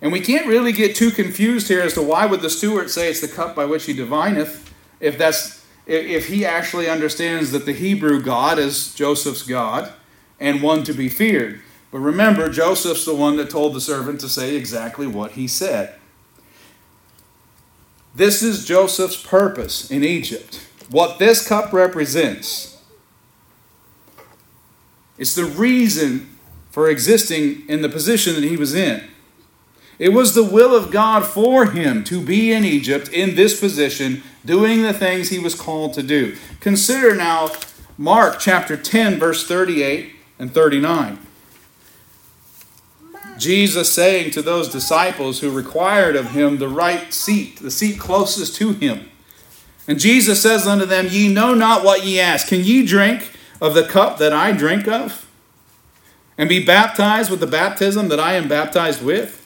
And 0.01 0.11
we 0.11 0.21
can't 0.21 0.47
really 0.47 0.71
get 0.71 0.95
too 0.95 1.11
confused 1.11 1.67
here 1.67 1.81
as 1.81 1.93
to 1.93 2.01
why 2.01 2.25
would 2.25 2.41
the 2.41 2.49
steward 2.49 2.89
say 2.89 3.09
it's 3.09 3.19
the 3.19 3.27
cup 3.27 3.55
by 3.55 3.65
which 3.65 3.85
he 3.85 3.93
divineth, 3.93 4.73
if 4.99 5.17
that's 5.17 5.61
if 5.85 6.27
he 6.27 6.45
actually 6.45 6.89
understands 6.89 7.51
that 7.51 7.65
the 7.65 7.73
Hebrew 7.73 8.21
God 8.21 8.57
is 8.59 8.93
Joseph's 8.93 9.43
God 9.43 9.91
and 10.39 10.61
one 10.61 10.83
to 10.83 10.93
be 10.93 11.09
feared. 11.09 11.61
But 11.91 11.99
remember, 11.99 12.49
Joseph's 12.49 13.03
the 13.03 13.15
one 13.15 13.35
that 13.37 13.49
told 13.49 13.73
the 13.73 13.81
servant 13.81 14.21
to 14.21 14.29
say 14.29 14.55
exactly 14.55 15.05
what 15.07 15.31
he 15.31 15.47
said. 15.47 15.95
This 18.13 18.43
is 18.43 18.65
Joseph's 18.65 19.21
purpose 19.21 19.89
in 19.89 20.03
Egypt. 20.03 20.67
What 20.89 21.19
this 21.19 21.47
cup 21.47 21.71
represents. 21.71 22.81
It's 25.17 25.35
the 25.35 25.45
reason 25.45 26.35
for 26.71 26.89
existing 26.89 27.63
in 27.69 27.81
the 27.81 27.89
position 27.89 28.35
that 28.35 28.43
he 28.43 28.57
was 28.57 28.73
in. 28.73 29.03
It 29.99 30.09
was 30.09 30.33
the 30.33 30.43
will 30.43 30.75
of 30.75 30.91
God 30.91 31.25
for 31.25 31.67
him 31.67 32.03
to 32.05 32.21
be 32.21 32.51
in 32.51 32.65
Egypt 32.65 33.07
in 33.09 33.35
this 33.35 33.59
position, 33.59 34.23
doing 34.43 34.81
the 34.81 34.93
things 34.93 35.29
he 35.29 35.37
was 35.37 35.53
called 35.53 35.93
to 35.93 36.01
do. 36.01 36.35
Consider 36.59 37.15
now 37.15 37.51
Mark 37.97 38.39
chapter 38.39 38.75
10, 38.75 39.19
verse 39.19 39.47
38 39.47 40.15
and 40.39 40.51
39. 40.51 41.19
Jesus 43.41 43.91
saying 43.91 44.31
to 44.31 44.41
those 44.41 44.69
disciples 44.69 45.39
who 45.39 45.49
required 45.49 46.15
of 46.15 46.31
him 46.31 46.59
the 46.59 46.69
right 46.69 47.11
seat, 47.11 47.57
the 47.57 47.71
seat 47.71 47.99
closest 47.99 48.55
to 48.57 48.73
him. 48.73 49.09
And 49.87 49.99
Jesus 49.99 50.41
says 50.41 50.67
unto 50.67 50.85
them, 50.85 51.07
Ye 51.09 51.33
know 51.33 51.53
not 51.53 51.83
what 51.83 52.05
ye 52.05 52.19
ask. 52.19 52.47
Can 52.47 52.63
ye 52.63 52.85
drink 52.85 53.31
of 53.59 53.73
the 53.73 53.83
cup 53.83 54.19
that 54.19 54.31
I 54.31 54.51
drink 54.51 54.87
of? 54.87 55.27
And 56.37 56.47
be 56.47 56.63
baptized 56.63 57.29
with 57.29 57.39
the 57.39 57.47
baptism 57.47 58.07
that 58.09 58.19
I 58.19 58.33
am 58.33 58.47
baptized 58.47 59.03
with? 59.03 59.37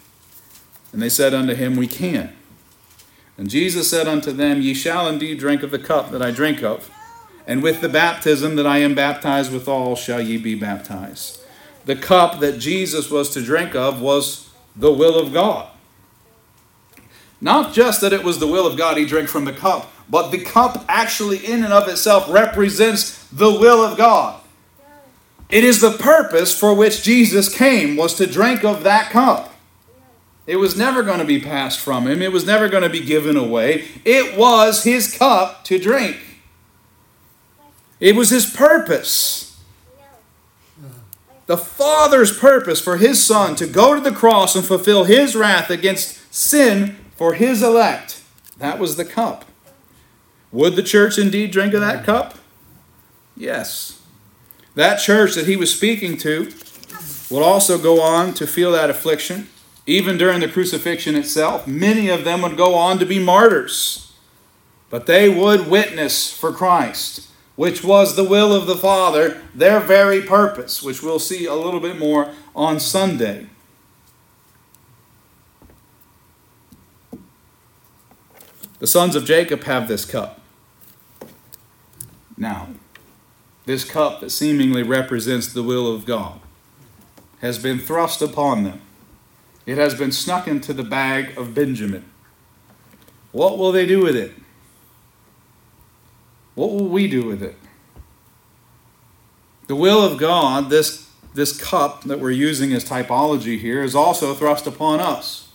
And 0.91 1.01
they 1.01 1.09
said 1.09 1.33
unto 1.33 1.55
him, 1.55 1.75
We 1.75 1.87
can. 1.87 2.35
And 3.37 3.49
Jesus 3.49 3.89
said 3.89 4.07
unto 4.07 4.31
them, 4.31 4.61
Ye 4.61 4.73
shall 4.73 5.07
indeed 5.07 5.39
drink 5.39 5.63
of 5.63 5.71
the 5.71 5.79
cup 5.79 6.11
that 6.11 6.21
I 6.21 6.31
drink 6.31 6.63
of, 6.63 6.89
and 7.47 7.63
with 7.63 7.81
the 7.81 7.89
baptism 7.89 8.55
that 8.55 8.67
I 8.67 8.79
am 8.79 8.95
baptized 8.95 9.51
withal 9.51 9.95
shall 9.95 10.21
ye 10.21 10.37
be 10.37 10.55
baptized. 10.55 11.44
The 11.85 11.95
cup 11.95 12.39
that 12.39 12.59
Jesus 12.59 13.09
was 13.09 13.29
to 13.31 13.41
drink 13.41 13.75
of 13.75 14.01
was 14.01 14.49
the 14.75 14.91
will 14.91 15.19
of 15.19 15.31
God. 15.31 15.69
Not 17.39 17.73
just 17.73 18.01
that 18.01 18.13
it 18.13 18.23
was 18.23 18.39
the 18.39 18.47
will 18.47 18.65
of 18.65 18.77
God 18.77 18.97
he 18.97 19.05
drank 19.05 19.29
from 19.29 19.45
the 19.45 19.53
cup, 19.53 19.91
but 20.09 20.31
the 20.31 20.43
cup 20.43 20.83
actually 20.87 21.45
in 21.45 21.63
and 21.63 21.73
of 21.73 21.87
itself 21.87 22.27
represents 22.29 23.27
the 23.27 23.51
will 23.51 23.83
of 23.83 23.97
God. 23.97 24.41
It 25.49 25.63
is 25.63 25.79
the 25.79 25.91
purpose 25.91 26.57
for 26.57 26.73
which 26.73 27.03
Jesus 27.03 27.55
came 27.55 27.95
was 27.95 28.15
to 28.15 28.25
drink 28.25 28.63
of 28.63 28.83
that 28.83 29.11
cup. 29.11 29.53
It 30.47 30.57
was 30.57 30.77
never 30.77 31.03
going 31.03 31.19
to 31.19 31.25
be 31.25 31.39
passed 31.39 31.79
from 31.79 32.07
him. 32.07 32.21
It 32.21 32.31
was 32.31 32.45
never 32.45 32.67
going 32.67 32.83
to 32.83 32.89
be 32.89 32.99
given 32.99 33.35
away. 33.35 33.85
It 34.03 34.37
was 34.37 34.83
his 34.83 35.15
cup 35.15 35.63
to 35.65 35.79
drink. 35.79 36.17
It 37.99 38.15
was 38.15 38.29
his 38.29 38.45
purpose. 38.45 39.54
The 41.47 41.57
Father's 41.57 42.37
purpose 42.37 42.81
for 42.81 42.97
his 42.97 43.23
Son 43.23 43.55
to 43.55 43.67
go 43.67 43.93
to 43.93 44.01
the 44.01 44.15
cross 44.15 44.55
and 44.55 44.65
fulfill 44.65 45.03
his 45.03 45.35
wrath 45.35 45.69
against 45.69 46.33
sin 46.33 46.97
for 47.15 47.33
his 47.33 47.61
elect. 47.61 48.21
That 48.57 48.79
was 48.79 48.95
the 48.95 49.05
cup. 49.05 49.45
Would 50.51 50.75
the 50.75 50.83
church 50.83 51.17
indeed 51.17 51.51
drink 51.51 51.73
of 51.73 51.81
that 51.81 52.05
cup? 52.05 52.37
Yes. 53.35 54.01
That 54.75 54.97
church 54.97 55.35
that 55.35 55.47
he 55.47 55.55
was 55.55 55.75
speaking 55.75 56.17
to 56.19 56.51
would 57.29 57.43
also 57.43 57.77
go 57.77 58.01
on 58.01 58.33
to 58.35 58.47
feel 58.47 58.71
that 58.71 58.89
affliction. 58.89 59.49
Even 59.85 60.17
during 60.17 60.39
the 60.39 60.47
crucifixion 60.47 61.15
itself, 61.15 61.67
many 61.67 62.09
of 62.09 62.23
them 62.23 62.41
would 62.41 62.57
go 62.57 62.73
on 62.73 62.97
to 62.99 63.05
be 63.05 63.19
martyrs. 63.19 64.13
But 64.89 65.05
they 65.05 65.29
would 65.29 65.67
witness 65.67 66.31
for 66.31 66.51
Christ, 66.51 67.27
which 67.55 67.83
was 67.83 68.15
the 68.15 68.23
will 68.23 68.53
of 68.53 68.67
the 68.67 68.75
Father, 68.75 69.41
their 69.53 69.79
very 69.79 70.21
purpose, 70.21 70.83
which 70.83 71.01
we'll 71.01 71.19
see 71.19 71.45
a 71.45 71.53
little 71.53 71.79
bit 71.79 71.97
more 71.97 72.33
on 72.55 72.79
Sunday. 72.79 73.47
The 78.79 78.87
sons 78.87 79.15
of 79.15 79.25
Jacob 79.25 79.63
have 79.63 79.87
this 79.87 80.03
cup. 80.03 80.41
Now, 82.37 82.67
this 83.65 83.85
cup 83.85 84.19
that 84.19 84.29
seemingly 84.29 84.83
represents 84.83 85.51
the 85.51 85.63
will 85.63 85.93
of 85.93 86.05
God 86.05 86.39
has 87.39 87.57
been 87.57 87.79
thrust 87.79 88.21
upon 88.21 88.63
them. 88.63 88.81
It 89.65 89.77
has 89.77 89.95
been 89.95 90.11
snuck 90.11 90.47
into 90.47 90.73
the 90.73 90.83
bag 90.83 91.37
of 91.37 91.55
Benjamin. 91.55 92.05
What 93.31 93.57
will 93.57 93.71
they 93.71 93.85
do 93.85 94.01
with 94.01 94.15
it? 94.15 94.33
What 96.55 96.71
will 96.71 96.87
we 96.87 97.07
do 97.07 97.25
with 97.25 97.43
it? 97.43 97.55
The 99.67 99.75
will 99.75 100.03
of 100.03 100.17
God, 100.17 100.69
this, 100.69 101.09
this 101.33 101.59
cup 101.59 102.03
that 102.03 102.19
we're 102.19 102.31
using 102.31 102.73
as 102.73 102.87
typology 102.87 103.59
here, 103.59 103.83
is 103.83 103.95
also 103.95 104.33
thrust 104.33 104.65
upon 104.67 104.99
us. 104.99 105.49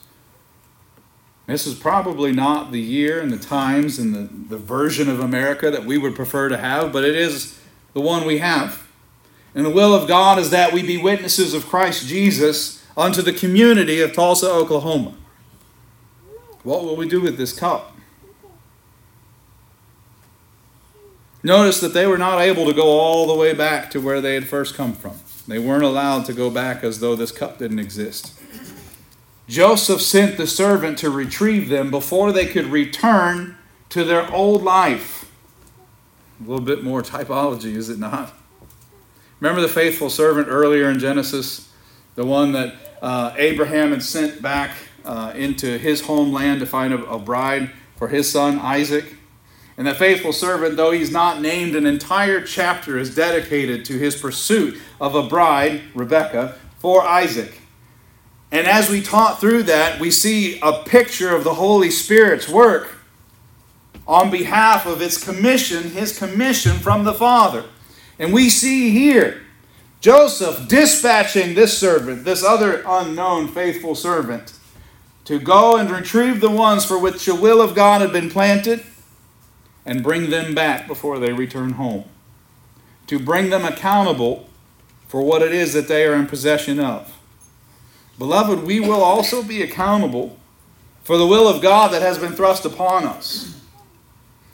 This 1.46 1.66
is 1.66 1.74
probably 1.74 2.32
not 2.32 2.70
the 2.70 2.80
year 2.80 3.20
and 3.20 3.32
the 3.32 3.38
times 3.38 3.98
and 3.98 4.14
the, 4.14 4.54
the 4.54 4.58
version 4.58 5.08
of 5.08 5.18
America 5.18 5.70
that 5.70 5.84
we 5.84 5.98
would 5.98 6.14
prefer 6.14 6.48
to 6.48 6.56
have, 6.56 6.92
but 6.92 7.04
it 7.04 7.16
is 7.16 7.58
the 7.92 8.00
one 8.00 8.24
we 8.24 8.38
have. 8.38 8.86
And 9.54 9.66
the 9.66 9.70
will 9.70 9.94
of 9.94 10.06
God 10.06 10.38
is 10.38 10.50
that 10.50 10.72
we 10.72 10.82
be 10.82 10.96
witnesses 10.96 11.54
of 11.54 11.66
Christ 11.66 12.06
Jesus 12.06 12.84
unto 12.96 13.22
the 13.22 13.32
community 13.32 14.00
of 14.00 14.12
Tulsa, 14.12 14.48
Oklahoma. 14.48 15.14
What 16.62 16.84
will 16.84 16.94
we 16.94 17.08
do 17.08 17.20
with 17.20 17.36
this 17.36 17.58
cup? 17.58 17.96
Notice 21.42 21.80
that 21.80 21.94
they 21.94 22.06
were 22.06 22.18
not 22.18 22.40
able 22.40 22.66
to 22.66 22.74
go 22.74 22.86
all 22.86 23.26
the 23.26 23.34
way 23.34 23.54
back 23.54 23.90
to 23.92 24.00
where 24.00 24.20
they 24.20 24.34
had 24.34 24.46
first 24.46 24.74
come 24.74 24.92
from. 24.92 25.14
They 25.48 25.58
weren't 25.58 25.82
allowed 25.82 26.26
to 26.26 26.32
go 26.32 26.50
back 26.50 26.84
as 26.84 27.00
though 27.00 27.16
this 27.16 27.32
cup 27.32 27.58
didn't 27.58 27.78
exist. 27.78 28.38
Joseph 29.48 30.00
sent 30.00 30.36
the 30.36 30.46
servant 30.46 30.98
to 30.98 31.10
retrieve 31.10 31.68
them 31.68 31.90
before 31.90 32.30
they 32.30 32.46
could 32.46 32.66
return 32.66 33.56
to 33.88 34.04
their 34.04 34.30
old 34.32 34.62
life. 34.62 35.30
A 36.38 36.48
little 36.48 36.64
bit 36.64 36.84
more 36.84 37.02
typology, 37.02 37.74
is 37.74 37.88
it 37.88 37.98
not? 37.98 38.32
Remember 39.40 39.60
the 39.60 39.68
faithful 39.68 40.10
servant 40.10 40.48
earlier 40.48 40.88
in 40.88 40.98
Genesis? 40.98 41.72
The 42.14 42.24
one 42.24 42.52
that 42.52 42.74
uh, 43.02 43.34
Abraham 43.36 43.90
had 43.90 44.02
sent 44.02 44.40
back 44.42 44.72
uh, 45.04 45.32
into 45.34 45.78
his 45.78 46.02
homeland 46.02 46.60
to 46.60 46.66
find 46.66 46.92
a, 46.92 47.02
a 47.06 47.18
bride 47.18 47.70
for 47.96 48.08
his 48.08 48.30
son 48.30 48.58
Isaac? 48.58 49.16
And 49.80 49.86
the 49.86 49.94
faithful 49.94 50.34
servant, 50.34 50.76
though 50.76 50.90
he's 50.90 51.10
not 51.10 51.40
named, 51.40 51.74
an 51.74 51.86
entire 51.86 52.42
chapter 52.42 52.98
is 52.98 53.14
dedicated 53.14 53.82
to 53.86 53.96
his 53.96 54.14
pursuit 54.14 54.78
of 55.00 55.14
a 55.14 55.22
bride, 55.22 55.80
Rebekah, 55.94 56.58
for 56.76 57.02
Isaac. 57.02 57.62
And 58.52 58.66
as 58.66 58.90
we 58.90 59.00
taught 59.00 59.40
through 59.40 59.62
that, 59.62 59.98
we 59.98 60.10
see 60.10 60.60
a 60.60 60.82
picture 60.82 61.34
of 61.34 61.44
the 61.44 61.54
Holy 61.54 61.90
Spirit's 61.90 62.46
work 62.46 62.98
on 64.06 64.30
behalf 64.30 64.84
of 64.84 65.00
its 65.00 65.16
commission, 65.16 65.84
his 65.84 66.18
commission 66.18 66.76
from 66.76 67.04
the 67.04 67.14
Father. 67.14 67.64
And 68.18 68.34
we 68.34 68.50
see 68.50 68.90
here 68.90 69.40
Joseph 70.02 70.68
dispatching 70.68 71.54
this 71.54 71.78
servant, 71.78 72.26
this 72.26 72.44
other 72.44 72.82
unknown 72.86 73.48
faithful 73.48 73.94
servant, 73.94 74.52
to 75.24 75.38
go 75.38 75.78
and 75.78 75.90
retrieve 75.90 76.42
the 76.42 76.50
ones 76.50 76.84
for 76.84 76.98
which 76.98 77.24
the 77.24 77.34
will 77.34 77.62
of 77.62 77.74
God 77.74 78.02
had 78.02 78.12
been 78.12 78.28
planted 78.28 78.84
and 79.84 80.02
bring 80.02 80.30
them 80.30 80.54
back 80.54 80.86
before 80.86 81.18
they 81.18 81.32
return 81.32 81.72
home. 81.72 82.04
To 83.06 83.18
bring 83.18 83.50
them 83.50 83.64
accountable 83.64 84.48
for 85.08 85.22
what 85.22 85.42
it 85.42 85.52
is 85.52 85.72
that 85.72 85.88
they 85.88 86.04
are 86.04 86.14
in 86.14 86.26
possession 86.26 86.78
of. 86.78 87.16
Beloved, 88.18 88.64
we 88.64 88.80
will 88.80 89.02
also 89.02 89.42
be 89.42 89.62
accountable 89.62 90.38
for 91.02 91.16
the 91.16 91.26
will 91.26 91.48
of 91.48 91.62
God 91.62 91.92
that 91.92 92.02
has 92.02 92.18
been 92.18 92.32
thrust 92.32 92.64
upon 92.64 93.04
us. 93.04 93.58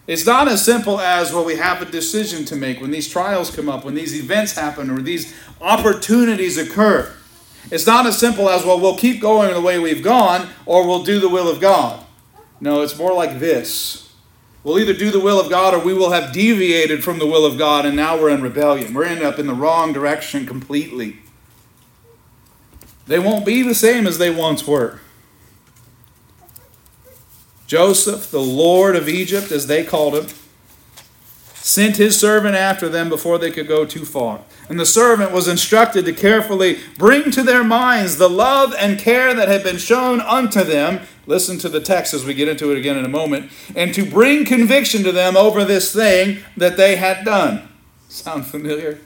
It's 0.07 0.25
not 0.25 0.47
as 0.47 0.65
simple 0.65 1.01
as, 1.01 1.33
well, 1.33 1.45
we 1.45 1.57
have 1.57 1.83
a 1.83 1.85
decision 1.85 2.45
to 2.47 2.57
make 2.57 2.81
when 2.81 2.93
these 2.93 3.09
trials 3.09 3.55
come 3.55 3.69
up, 3.69 3.85
when 3.85 3.95
these 3.95 4.15
events 4.15 4.53
happen, 4.53 4.89
or 4.89 5.03
these 5.03 5.35
opportunities 5.61 6.57
occur. 6.57 7.13
It's 7.73 7.87
not 7.87 8.07
as 8.07 8.17
simple 8.17 8.49
as, 8.49 8.65
well, 8.65 8.79
we'll 8.79 8.97
keep 8.97 9.21
going 9.21 9.53
the 9.53 9.61
way 9.61 9.81
we've 9.81 10.05
gone, 10.05 10.49
or 10.65 10.87
we'll 10.87 11.03
do 11.03 11.19
the 11.19 11.29
will 11.29 11.49
of 11.49 11.61
God. 11.61 12.05
No, 12.61 12.83
it's 12.83 12.97
more 12.97 13.13
like 13.13 13.41
this. 13.41 14.06
We'll 14.67 14.81
either 14.81 14.95
do 14.95 15.13
the 15.13 15.21
will 15.21 15.39
of 15.39 15.49
God 15.49 15.75
or 15.75 15.79
we 15.79 15.95
will 15.95 16.11
have 16.11 16.33
deviated 16.33 17.05
from 17.05 17.21
the 17.21 17.27
will 17.27 17.47
of 17.47 17.57
God, 17.57 17.87
and 17.87 17.95
now 17.95 18.21
we're 18.21 18.31
in 18.31 18.43
rebellion. 18.43 18.95
We're 18.95 19.05
ended 19.05 19.25
up 19.25 19.39
in 19.39 19.47
the 19.47 19.55
wrong 19.55 19.93
direction 19.93 20.45
completely. 20.45 21.19
They 23.07 23.21
won't 23.21 23.47
be 23.47 23.63
the 23.63 23.77
same 23.77 24.09
as 24.09 24.19
they 24.19 24.29
once 24.29 24.67
were. 24.67 24.99
Joseph, 27.69 28.29
the 28.33 28.41
Lord 28.41 28.97
of 28.97 29.09
Egypt, 29.09 29.53
as 29.53 29.69
they 29.69 29.85
called 29.85 30.17
him, 30.17 30.27
sent 31.55 31.97
his 31.97 32.19
servant 32.19 32.57
after 32.57 32.89
them 32.89 33.09
before 33.09 33.39
they 33.39 33.53
could 33.53 33.69
go 33.69 33.85
too 33.85 34.05
far. 34.05 34.41
And 34.69 34.81
the 34.81 34.85
servant 34.85 35.31
was 35.31 35.47
instructed 35.47 36.07
to 36.07 36.13
carefully 36.13 36.81
bring 36.99 37.31
to 37.31 37.45
their 37.45 37.63
minds 37.63 38.17
the 38.17 38.29
love 38.29 38.75
and 38.77 38.99
care 38.99 39.33
that 39.33 39.47
had 39.47 39.63
been 39.63 39.79
shown 39.79 40.21
unto 40.21 40.65
them. 40.65 41.07
Listen 41.27 41.59
to 41.59 41.69
the 41.69 41.81
text 41.81 42.15
as 42.15 42.25
we 42.25 42.35
get 42.35 42.49
into 42.49 42.71
it 42.71 42.79
again 42.79 42.97
in 42.97 43.05
a 43.05 43.09
moment. 43.09 43.51
And 43.75 43.93
to 43.95 44.09
bring 44.09 44.45
conviction 44.45 45.03
to 45.03 45.13
them 45.13 45.37
over 45.37 45.65
this 45.65 45.93
thing 45.93 46.39
that 46.57 46.77
they 46.77 46.97
had 46.97 47.25
done. 47.25 47.69
Sound 48.09 48.47
familiar? 48.47 49.01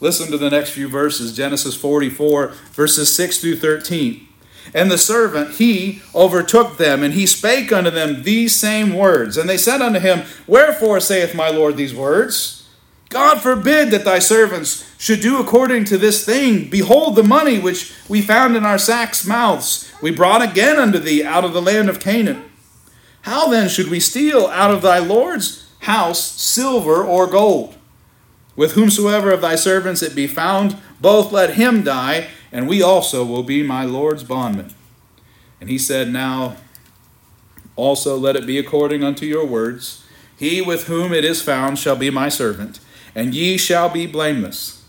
Listen 0.00 0.30
to 0.30 0.38
the 0.38 0.50
next 0.50 0.70
few 0.70 0.88
verses 0.88 1.34
Genesis 1.34 1.74
44, 1.74 2.48
verses 2.72 3.14
6 3.14 3.38
through 3.38 3.56
13. 3.56 4.26
And 4.74 4.90
the 4.90 4.98
servant, 4.98 5.54
he 5.54 6.02
overtook 6.14 6.76
them, 6.76 7.02
and 7.02 7.14
he 7.14 7.24
spake 7.24 7.72
unto 7.72 7.90
them 7.90 8.22
these 8.22 8.54
same 8.54 8.94
words. 8.94 9.36
And 9.36 9.48
they 9.48 9.56
said 9.56 9.80
unto 9.80 10.00
him, 10.00 10.24
Wherefore 10.46 11.00
saith 11.00 11.34
my 11.34 11.48
Lord 11.48 11.76
these 11.76 11.94
words? 11.94 12.65
God 13.08 13.40
forbid 13.40 13.90
that 13.90 14.04
thy 14.04 14.18
servants 14.18 14.84
should 14.98 15.20
do 15.20 15.38
according 15.40 15.84
to 15.86 15.98
this 15.98 16.24
thing. 16.24 16.68
Behold, 16.68 17.14
the 17.14 17.22
money 17.22 17.58
which 17.58 17.94
we 18.08 18.20
found 18.20 18.56
in 18.56 18.64
our 18.64 18.78
sacks' 18.78 19.26
mouths, 19.26 19.92
we 20.02 20.10
brought 20.10 20.42
again 20.42 20.76
unto 20.78 20.98
thee 20.98 21.24
out 21.24 21.44
of 21.44 21.52
the 21.52 21.62
land 21.62 21.88
of 21.88 22.00
Canaan. 22.00 22.50
How 23.22 23.48
then 23.48 23.68
should 23.68 23.88
we 23.88 24.00
steal 24.00 24.46
out 24.48 24.70
of 24.70 24.82
thy 24.82 24.98
Lord's 24.98 25.68
house 25.80 26.20
silver 26.20 27.02
or 27.04 27.26
gold? 27.26 27.76
With 28.56 28.72
whomsoever 28.72 29.30
of 29.30 29.40
thy 29.40 29.56
servants 29.56 30.02
it 30.02 30.14
be 30.14 30.26
found, 30.26 30.76
both 31.00 31.30
let 31.30 31.54
him 31.54 31.82
die, 31.82 32.28
and 32.50 32.68
we 32.68 32.82
also 32.82 33.24
will 33.24 33.42
be 33.42 33.62
my 33.62 33.84
Lord's 33.84 34.24
bondmen. 34.24 34.72
And 35.60 35.68
he 35.68 35.78
said, 35.78 36.08
Now 36.08 36.56
also 37.76 38.16
let 38.16 38.36
it 38.36 38.46
be 38.46 38.58
according 38.58 39.04
unto 39.04 39.26
your 39.26 39.46
words. 39.46 40.02
He 40.36 40.60
with 40.62 40.86
whom 40.86 41.12
it 41.12 41.24
is 41.24 41.42
found 41.42 41.78
shall 41.78 41.96
be 41.96 42.10
my 42.10 42.28
servant, 42.28 42.80
and 43.16 43.34
ye 43.34 43.56
shall 43.56 43.88
be 43.88 44.06
blameless. 44.06 44.84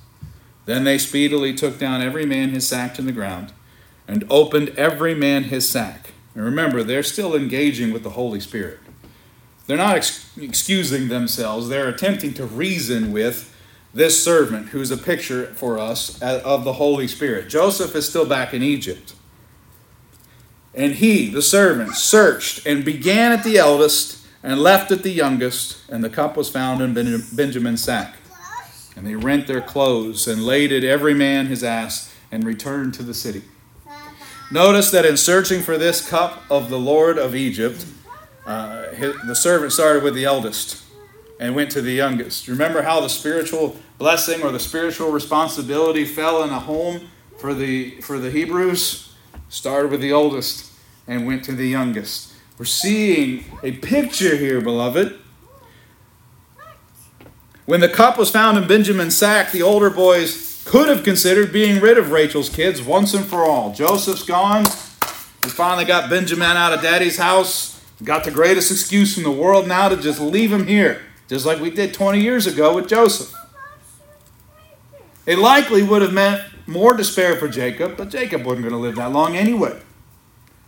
Then 0.66 0.84
they 0.84 0.98
speedily 0.98 1.54
took 1.54 1.80
down 1.80 2.02
every 2.02 2.26
man 2.26 2.50
his 2.50 2.68
sack 2.68 2.94
to 2.96 3.02
the 3.02 3.14
ground, 3.14 3.54
and 4.06 4.26
opened 4.30 4.70
every 4.78 5.16
man 5.16 5.46
his 5.46 5.68
sack. 5.68 6.12
And 6.36 6.44
remember, 6.44 6.84
they're 6.84 7.04
still 7.04 7.36
engaging 7.36 7.94
with 7.94 8.04
the 8.04 8.12
Holy 8.12 8.42
Spirit. 8.42 8.80
They're 9.66 9.78
not 9.78 9.96
ex- 9.96 10.38
excusing 10.38 11.08
themselves, 11.08 11.70
they're 11.70 11.88
attempting 11.88 12.34
to 12.36 12.46
reason 12.46 13.14
with 13.14 13.56
this 13.94 14.22
servant 14.22 14.70
who's 14.70 14.92
a 14.92 14.98
picture 14.98 15.48
for 15.56 15.80
us 15.80 16.22
of 16.22 16.66
the 16.66 16.74
Holy 16.74 17.08
Spirit. 17.08 17.48
Joseph 17.48 17.96
is 17.96 18.10
still 18.10 18.26
back 18.26 18.54
in 18.54 18.62
Egypt. 18.62 19.14
And 20.76 20.96
he, 20.96 21.30
the 21.30 21.42
servant, 21.42 21.96
searched 21.96 22.68
and 22.68 22.84
began 22.84 23.32
at 23.32 23.46
the 23.46 23.58
eldest 23.58 24.27
and 24.44 24.60
left 24.60 24.92
at 24.92 25.04
the 25.04 25.12
youngest, 25.12 25.90
and 25.90 26.04
the 26.04 26.10
cup 26.10 26.38
was 26.38 26.50
found 26.50 26.82
in 26.82 26.94
Benjamin's 26.94 27.84
sack. 27.84 28.16
And 28.96 29.06
they 29.06 29.16
rent 29.16 29.48
their 29.48 29.62
clothes 29.62 30.28
and 30.28 30.44
laded 30.44 30.84
every 30.84 31.14
man 31.14 31.48
his 31.48 31.64
ass 31.64 32.14
and 32.32 32.44
returned 32.44 32.94
to 32.96 33.04
the 33.04 33.14
city. 33.14 33.44
Notice 34.52 34.92
that 34.92 35.06
in 35.06 35.18
searching 35.18 35.62
for 35.62 35.78
this 35.78 36.08
cup 36.08 36.44
of 36.50 36.70
the 36.70 36.80
Lord 36.80 37.18
of 37.18 37.36
Egypt, 37.36 37.86
uh, 38.46 38.86
the 39.26 39.36
servant 39.36 39.74
started 39.74 40.04
with 40.04 40.16
the 40.16 40.24
eldest 40.24 40.84
and 41.40 41.54
went 41.54 41.70
to 41.72 41.82
the 41.82 41.92
youngest. 41.92 42.48
Remember 42.48 42.82
how 42.82 43.02
the 43.02 43.10
spiritual 43.10 43.78
blessing 43.98 44.42
or 44.42 44.52
the 44.52 44.60
spiritual 44.60 45.12
responsibility 45.12 46.06
fell 46.06 46.44
in 46.44 46.50
a 46.50 46.60
home 46.60 47.10
for 47.38 47.54
the 47.54 48.00
for 48.02 48.20
the 48.20 48.32
Hebrews? 48.32 49.14
Started 49.50 49.92
with 49.92 50.02
the 50.02 50.14
oldest 50.14 50.72
and 51.08 51.28
went 51.28 51.44
to 51.46 51.52
the 51.52 51.68
youngest. 51.68 52.34
We're 52.58 52.66
seeing 52.66 53.44
a 53.62 53.72
picture 53.72 54.36
here, 54.36 54.62
beloved. 54.62 55.20
When 57.66 57.82
the 57.82 57.90
cup 57.90 58.18
was 58.18 58.32
found 58.32 58.58
in 58.58 58.68
Benjamin's 58.68 59.16
sack, 59.16 59.52
the 59.52 59.62
older 59.62 59.92
boys 59.92 60.64
could 60.66 60.90
have 60.90 61.04
considered 61.04 61.54
being 61.54 61.80
rid 61.80 62.00
of 62.00 62.12
Rachel's 62.12 62.50
kids 62.50 62.82
once 62.82 63.14
and 63.14 63.26
for 63.26 63.44
all. 63.44 63.74
Joseph's 63.74 64.24
gone. 64.24 64.64
We 65.44 65.50
finally 65.50 65.86
got 65.86 66.10
Benjamin 66.10 66.58
out 66.58 66.74
of 66.74 66.82
daddy's 66.82 67.18
house. 67.18 67.80
Got 68.04 68.24
the 68.24 68.32
greatest 68.32 68.72
excuse 68.72 69.18
in 69.18 69.24
the 69.24 69.32
world 69.32 69.68
now 69.68 69.90
to 69.90 69.98
just 69.98 70.20
leave 70.20 70.52
him 70.52 70.66
here, 70.66 71.02
just 71.28 71.46
like 71.46 71.60
we 71.60 71.70
did 71.70 71.94
20 71.94 72.20
years 72.20 72.48
ago 72.48 72.74
with 72.74 72.88
Joseph. 72.88 73.34
It 75.28 75.38
likely 75.38 75.84
would 75.84 76.02
have 76.02 76.14
meant 76.14 76.42
more 76.66 76.96
despair 76.96 77.36
for 77.36 77.48
Jacob, 77.48 77.98
but 77.98 78.10
Jacob 78.10 78.46
wasn't 78.46 78.64
going 78.64 78.74
to 78.74 78.80
live 78.80 78.96
that 78.96 79.12
long 79.12 79.36
anyway 79.36 79.80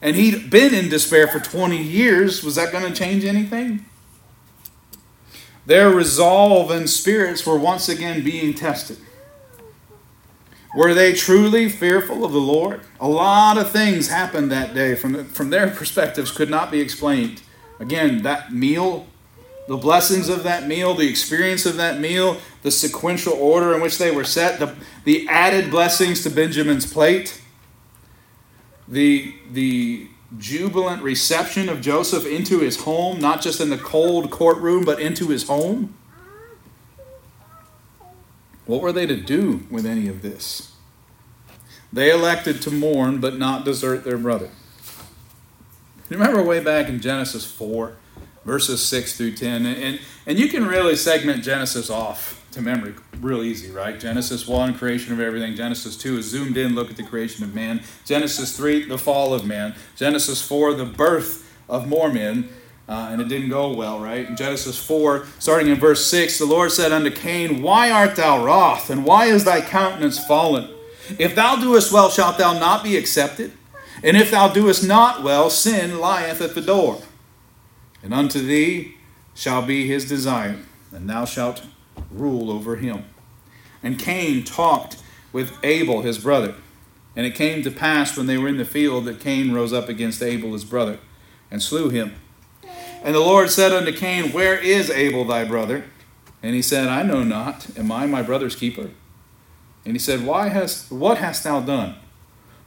and 0.02 0.16
he'd 0.16 0.50
been 0.50 0.74
in 0.74 0.90
despair 0.90 1.28
for 1.28 1.40
20 1.40 1.82
years, 1.82 2.44
was 2.44 2.56
that 2.56 2.72
going 2.72 2.92
to 2.92 2.98
change 2.98 3.26
anything? 3.26 3.86
Their 5.66 5.90
resolve 5.90 6.72
and 6.72 6.90
spirits 6.90 7.46
were 7.46 7.58
once 7.58 7.90
again 7.90 8.24
being 8.24 8.54
tested. 8.54 8.98
Were 10.76 10.94
they 10.94 11.14
truly 11.14 11.68
fearful 11.68 12.24
of 12.24 12.32
the 12.32 12.40
Lord? 12.40 12.82
A 13.00 13.08
lot 13.08 13.58
of 13.58 13.72
things 13.72 14.10
happened 14.10 14.52
that 14.52 14.74
day 14.74 14.96
from, 14.96 15.26
from 15.26 15.50
their 15.50 15.70
perspectives 15.70 16.32
could 16.32 16.50
not 16.50 16.72
be 16.72 16.80
explained. 16.80 17.42
Again, 17.80 18.22
that 18.24 18.54
meal, 18.54 19.08
the 19.68 19.78
blessings 19.78 20.30
of 20.30 20.44
that 20.44 20.68
meal, 20.68 20.94
the 20.94 21.10
experience 21.10 21.66
of 21.66 21.76
that 21.78 22.00
meal, 22.00 22.38
the 22.62 22.72
sequential 22.72 23.34
order 23.34 23.74
in 23.74 23.82
which 23.82 23.98
they 23.98 24.12
were 24.12 24.24
set, 24.24 24.60
the, 24.60 24.76
the 25.06 25.28
added 25.28 25.72
blessings 25.72 26.24
to 26.24 26.30
Benjamin's 26.30 26.92
plate 26.92 27.39
the, 28.90 29.36
the 29.52 30.08
jubilant 30.38 31.04
reception 31.04 31.70
of 31.70 31.80
Joseph 31.80 32.26
into 32.26 32.60
his 32.60 32.82
home, 32.82 33.20
not 33.20 33.42
just 33.42 33.62
in 33.62 33.70
the 33.70 33.78
cold 33.78 34.32
courtroom, 34.32 34.84
but 34.84 35.00
into 35.00 35.28
his 35.28 35.48
home? 35.48 35.96
What 38.66 38.82
were 38.82 38.92
they 38.92 39.06
to 39.06 39.16
do 39.16 39.66
with 39.72 39.86
any 39.86 40.08
of 40.08 40.22
this? 40.22 40.74
They 41.92 42.12
elected 42.12 42.62
to 42.64 42.72
mourn 42.72 43.20
but 43.20 43.38
not 43.38 43.66
desert 43.66 44.04
their 44.04 44.18
brother. 44.18 44.50
Remember 46.10 46.44
way 46.44 46.60
back 46.60 46.90
in 46.90 47.00
Genesis 47.00 47.50
4, 47.50 47.96
verses 48.46 48.84
6 48.84 49.18
through 49.18 49.36
10, 49.36 49.66
and, 49.66 50.00
and 50.26 50.40
you 50.40 50.48
can 50.48 50.66
really 50.66 50.96
segment 50.96 51.44
Genesis 51.44 51.90
off 51.90 52.39
to 52.52 52.62
memory 52.62 52.94
real 53.22 53.44
easy, 53.44 53.72
right? 53.72 54.00
Genesis 54.00 54.48
1, 54.48 54.76
creation 54.76 55.14
of 55.14 55.20
everything. 55.20 55.56
Genesis 55.56 55.98
2 55.98 56.20
is 56.20 56.26
zoomed 56.26 56.58
in, 56.58 56.76
look 56.76 56.90
at 56.90 56.98
the 56.98 57.04
creation 57.04 57.44
of 57.44 57.54
man. 57.54 57.82
Genesis 58.06 58.56
3, 58.56 58.86
the 58.86 58.98
fall 58.98 59.34
of 59.34 59.46
man. 59.46 59.76
Genesis 59.96 60.42
4, 60.42 60.74
the 60.74 60.86
birth 60.86 61.52
of 61.68 61.88
more 61.88 62.12
men. 62.12 62.50
Uh, 62.88 63.10
and 63.12 63.22
it 63.22 63.28
didn't 63.28 63.50
go 63.50 63.72
well, 63.72 64.00
right? 64.00 64.28
In 64.28 64.36
Genesis 64.36 64.84
4, 64.84 65.28
starting 65.38 65.68
in 65.68 65.76
verse 65.78 66.06
6, 66.08 66.40
the 66.40 66.46
Lord 66.46 66.72
said 66.72 66.92
unto 66.92 67.12
Cain, 67.12 67.62
Why 67.62 67.92
art 67.92 68.16
thou 68.16 68.44
wroth, 68.44 68.90
and 68.90 69.06
why 69.06 69.26
is 69.26 69.44
thy 69.44 69.62
countenance 69.62 70.26
fallen? 70.26 70.68
If 71.20 71.36
thou 71.36 71.56
doest 71.58 71.92
well, 71.92 72.10
shalt 72.10 72.40
thou 72.40 72.54
not 72.54 72.84
be 72.84 72.98
accepted? 72.98 73.52
And 74.02 74.18
if 74.18 74.32
thou 74.32 74.48
doest 74.48 74.84
not 74.84 75.22
well, 75.22 75.52
sin 75.52 76.00
lieth 76.00 76.42
at 76.42 76.56
the 76.56 76.62
door. 76.62 77.02
And 78.02 78.12
unto 78.12 78.42
thee 78.42 78.96
shall 79.36 79.62
be 79.62 79.88
his 79.88 80.10
desire, 80.10 80.58
and 80.92 81.08
thou 81.08 81.26
shalt 81.26 81.62
rule 82.12 82.52
over 82.52 82.76
him. 82.78 83.06
And 83.82 84.00
Cain 84.00 84.44
talked 84.44 84.98
with 85.32 85.58
Abel 85.64 86.02
his 86.02 86.18
brother. 86.18 86.56
And 87.16 87.26
it 87.26 87.36
came 87.36 87.64
to 87.64 87.72
pass 87.72 88.16
when 88.16 88.28
they 88.28 88.38
were 88.38 88.48
in 88.48 88.58
the 88.58 88.66
field 88.66 89.06
that 89.06 89.20
Cain 89.20 89.52
rose 89.52 89.74
up 89.74 89.90
against 89.90 90.22
Abel 90.22 90.54
his 90.54 90.66
brother 90.66 91.00
and 91.52 91.62
slew 91.62 91.90
him. 91.90 92.16
And 93.04 93.16
the 93.16 93.20
Lord 93.20 93.50
said 93.50 93.72
unto 93.72 93.92
Cain, 93.92 94.32
Where 94.32 94.58
is 94.58 94.90
Abel 94.90 95.26
thy 95.26 95.46
brother? 95.46 95.86
And 96.44 96.56
he 96.56 96.62
said, 96.62 96.88
I 96.88 97.04
know 97.04 97.24
not. 97.24 97.78
Am 97.78 97.92
I 97.92 98.06
my 98.06 98.22
brother's 98.22 98.56
keeper? 98.56 98.92
And 99.86 99.94
he 99.94 100.00
said, 100.00 100.26
Why 100.26 100.50
hast 100.50 100.92
what 100.92 101.18
hast 101.18 101.44
thou 101.44 101.62
done? 101.62 101.96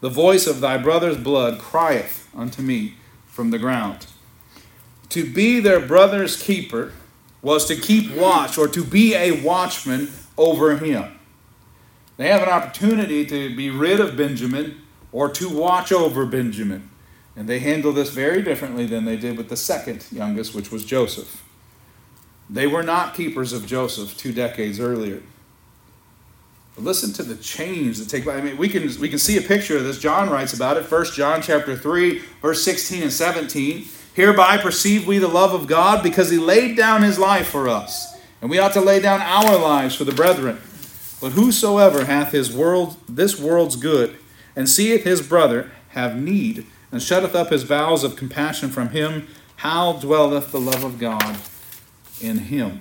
The 0.00 0.08
voice 0.08 0.46
of 0.46 0.60
thy 0.60 0.78
brother's 0.78 1.16
blood 1.16 1.58
crieth 1.58 2.28
unto 2.34 2.62
me 2.62 2.96
from 3.26 3.50
the 3.50 3.58
ground. 3.58 4.06
To 5.10 5.30
be 5.30 5.60
their 5.60 5.80
brother's 5.80 6.40
keeper 6.40 6.92
was 7.42 7.66
to 7.66 7.76
keep 7.76 8.14
watch 8.14 8.56
or 8.56 8.68
to 8.68 8.84
be 8.84 9.14
a 9.14 9.42
watchman 9.42 10.08
over 10.38 10.76
him. 10.76 11.18
They 12.16 12.28
have 12.28 12.42
an 12.42 12.48
opportunity 12.48 13.26
to 13.26 13.54
be 13.54 13.68
rid 13.68 14.00
of 14.00 14.16
Benjamin 14.16 14.80
or 15.10 15.28
to 15.30 15.48
watch 15.48 15.92
over 15.92 16.24
Benjamin. 16.24 16.88
And 17.34 17.48
they 17.48 17.58
handle 17.58 17.92
this 17.92 18.10
very 18.10 18.42
differently 18.42 18.86
than 18.86 19.04
they 19.04 19.16
did 19.16 19.36
with 19.36 19.48
the 19.48 19.56
second 19.56 20.06
youngest, 20.12 20.54
which 20.54 20.70
was 20.70 20.84
Joseph. 20.84 21.42
They 22.48 22.66
were 22.66 22.82
not 22.82 23.14
keepers 23.14 23.52
of 23.52 23.66
Joseph 23.66 24.16
two 24.16 24.32
decades 24.32 24.78
earlier. 24.78 25.22
But 26.74 26.84
listen 26.84 27.12
to 27.14 27.22
the 27.22 27.36
change 27.36 27.98
that 27.98 28.08
take 28.08 28.24
place. 28.24 28.38
I 28.38 28.42
mean, 28.42 28.56
we 28.56 28.68
can 28.68 28.82
we 29.00 29.08
can 29.08 29.18
see 29.18 29.36
a 29.36 29.42
picture 29.42 29.76
of 29.76 29.84
this. 29.84 29.98
John 29.98 30.30
writes 30.30 30.54
about 30.54 30.76
it. 30.76 30.84
First 30.84 31.14
John 31.14 31.42
chapter 31.42 31.76
3, 31.76 32.18
verse 32.40 32.62
16 32.64 33.02
and 33.02 33.12
17. 33.12 33.86
Hereby 34.14 34.58
perceive 34.58 35.06
we 35.06 35.18
the 35.18 35.28
love 35.28 35.54
of 35.54 35.66
God 35.66 36.02
because 36.02 36.30
he 36.30 36.38
laid 36.38 36.76
down 36.76 37.02
his 37.02 37.18
life 37.18 37.48
for 37.48 37.68
us. 37.68 38.14
And 38.40 38.50
we 38.50 38.58
ought 38.58 38.72
to 38.74 38.80
lay 38.80 39.00
down 39.00 39.20
our 39.22 39.56
lives 39.56 39.94
for 39.94 40.04
the 40.04 40.12
brethren. 40.12 40.58
But 41.20 41.32
whosoever 41.32 42.04
hath 42.04 42.32
his 42.32 42.52
world 42.52 42.96
this 43.08 43.38
world's 43.38 43.76
good, 43.76 44.16
and 44.56 44.68
seeth 44.68 45.04
his 45.04 45.26
brother 45.26 45.70
have 45.90 46.16
need, 46.16 46.66
and 46.90 47.00
shutteth 47.00 47.34
up 47.34 47.50
his 47.50 47.64
bowels 47.64 48.02
of 48.04 48.16
compassion 48.16 48.68
from 48.70 48.90
him, 48.90 49.28
how 49.56 49.92
dwelleth 49.94 50.50
the 50.50 50.60
love 50.60 50.82
of 50.82 50.98
God 50.98 51.38
in 52.20 52.38
him? 52.38 52.80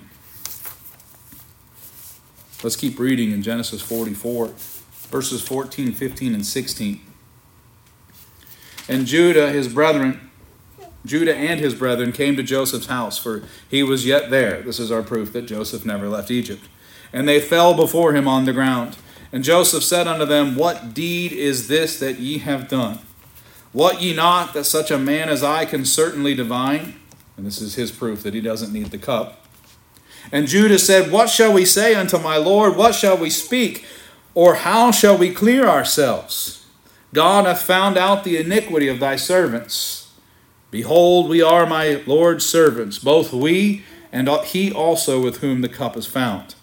Let's 2.62 2.76
keep 2.76 2.98
reading 2.98 3.30
in 3.30 3.42
Genesis 3.42 3.80
44, 3.80 4.48
verses 5.08 5.40
14, 5.40 5.92
15, 5.92 6.34
and 6.34 6.44
16. 6.44 7.00
And 8.88 9.06
Judah, 9.06 9.50
his 9.50 9.68
brethren, 9.68 10.31
Judah 11.04 11.34
and 11.34 11.58
his 11.58 11.74
brethren 11.74 12.12
came 12.12 12.36
to 12.36 12.42
Joseph's 12.42 12.86
house, 12.86 13.18
for 13.18 13.42
he 13.68 13.82
was 13.82 14.06
yet 14.06 14.30
there. 14.30 14.62
This 14.62 14.78
is 14.78 14.92
our 14.92 15.02
proof 15.02 15.32
that 15.32 15.46
Joseph 15.46 15.84
never 15.84 16.08
left 16.08 16.30
Egypt. 16.30 16.68
And 17.12 17.28
they 17.28 17.40
fell 17.40 17.74
before 17.74 18.14
him 18.14 18.28
on 18.28 18.44
the 18.44 18.52
ground. 18.52 18.96
And 19.32 19.42
Joseph 19.42 19.82
said 19.82 20.06
unto 20.06 20.24
them, 20.24 20.54
What 20.54 20.94
deed 20.94 21.32
is 21.32 21.68
this 21.68 21.98
that 21.98 22.18
ye 22.18 22.38
have 22.38 22.68
done? 22.68 23.00
Wot 23.72 24.00
ye 24.00 24.14
not 24.14 24.52
that 24.54 24.64
such 24.64 24.90
a 24.90 24.98
man 24.98 25.28
as 25.28 25.42
I 25.42 25.64
can 25.64 25.84
certainly 25.84 26.34
divine? 26.34 26.94
And 27.36 27.46
this 27.46 27.60
is 27.60 27.74
his 27.74 27.90
proof 27.90 28.22
that 28.22 28.34
he 28.34 28.40
doesn't 28.40 28.72
need 28.72 28.90
the 28.90 28.98
cup. 28.98 29.46
And 30.30 30.46
Judah 30.46 30.78
said, 30.78 31.10
What 31.10 31.30
shall 31.30 31.52
we 31.52 31.64
say 31.64 31.94
unto 31.94 32.18
my 32.18 32.36
Lord? 32.36 32.76
What 32.76 32.94
shall 32.94 33.16
we 33.16 33.30
speak? 33.30 33.84
Or 34.34 34.56
how 34.56 34.90
shall 34.90 35.16
we 35.16 35.32
clear 35.32 35.66
ourselves? 35.66 36.66
God 37.12 37.46
hath 37.46 37.62
found 37.62 37.98
out 37.98 38.24
the 38.24 38.38
iniquity 38.38 38.88
of 38.88 39.00
thy 39.00 39.16
servants. 39.16 40.01
Behold, 40.72 41.28
we 41.28 41.42
are 41.42 41.66
my 41.66 42.02
Lord's 42.06 42.46
servants, 42.46 42.98
both 42.98 43.30
we 43.30 43.84
and 44.10 44.26
he 44.46 44.72
also 44.72 45.22
with 45.22 45.40
whom 45.40 45.60
the 45.60 45.68
cup 45.68 45.98
is 45.98 46.06
found. 46.06 46.54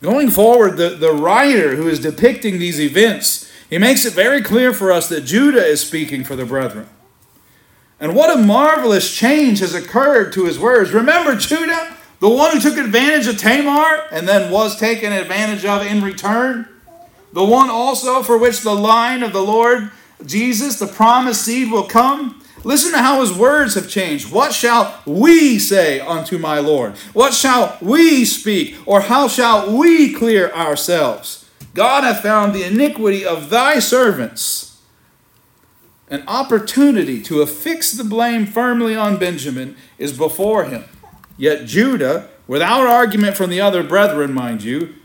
Going 0.00 0.30
forward, 0.30 0.76
the, 0.76 0.90
the 0.90 1.12
writer 1.12 1.74
who 1.74 1.88
is 1.88 1.98
depicting 1.98 2.58
these 2.58 2.80
events, 2.80 3.50
he 3.68 3.78
makes 3.78 4.04
it 4.04 4.12
very 4.12 4.42
clear 4.42 4.72
for 4.72 4.92
us 4.92 5.08
that 5.08 5.22
Judah 5.22 5.64
is 5.64 5.80
speaking 5.80 6.22
for 6.22 6.36
the 6.36 6.46
brethren. 6.46 6.88
And 7.98 8.14
what 8.14 8.36
a 8.36 8.40
marvelous 8.40 9.12
change 9.12 9.58
has 9.58 9.74
occurred 9.74 10.32
to 10.34 10.44
his 10.44 10.60
words. 10.60 10.92
Remember 10.92 11.34
Judah, 11.34 11.96
the 12.20 12.28
one 12.28 12.52
who 12.52 12.60
took 12.60 12.78
advantage 12.78 13.26
of 13.26 13.38
Tamar 13.38 14.06
and 14.12 14.28
then 14.28 14.52
was 14.52 14.78
taken 14.78 15.12
advantage 15.12 15.64
of 15.64 15.84
in 15.84 16.00
return? 16.04 16.68
The 17.32 17.44
one 17.44 17.70
also 17.70 18.22
for 18.22 18.38
which 18.38 18.60
the 18.60 18.74
line 18.74 19.24
of 19.24 19.32
the 19.32 19.42
Lord 19.42 19.90
Jesus, 20.24 20.78
the 20.78 20.86
promised 20.86 21.42
seed, 21.42 21.72
will 21.72 21.88
come? 21.88 22.40
Listen 22.66 22.90
to 22.90 22.98
how 22.98 23.20
his 23.20 23.32
words 23.32 23.76
have 23.76 23.88
changed. 23.88 24.32
What 24.32 24.52
shall 24.52 25.00
we 25.06 25.56
say 25.56 26.00
unto 26.00 26.36
my 26.36 26.58
Lord? 26.58 26.96
What 27.12 27.32
shall 27.32 27.78
we 27.80 28.24
speak? 28.24 28.74
Or 28.86 29.02
how 29.02 29.28
shall 29.28 29.72
we 29.76 30.12
clear 30.12 30.50
ourselves? 30.50 31.48
God 31.74 32.02
hath 32.02 32.24
found 32.24 32.52
the 32.52 32.64
iniquity 32.64 33.24
of 33.24 33.50
thy 33.50 33.78
servants 33.78 34.82
an 36.08 36.24
opportunity 36.26 37.22
to 37.22 37.40
affix 37.40 37.92
the 37.92 38.02
blame 38.02 38.46
firmly 38.46 38.96
on 38.96 39.16
Benjamin 39.16 39.76
is 39.96 40.12
before 40.12 40.64
him. 40.64 40.86
Yet 41.36 41.66
Judah, 41.66 42.28
without 42.48 42.84
argument 42.84 43.36
from 43.36 43.50
the 43.50 43.60
other 43.60 43.84
brethren, 43.84 44.32
mind 44.32 44.64
you, 44.64 44.96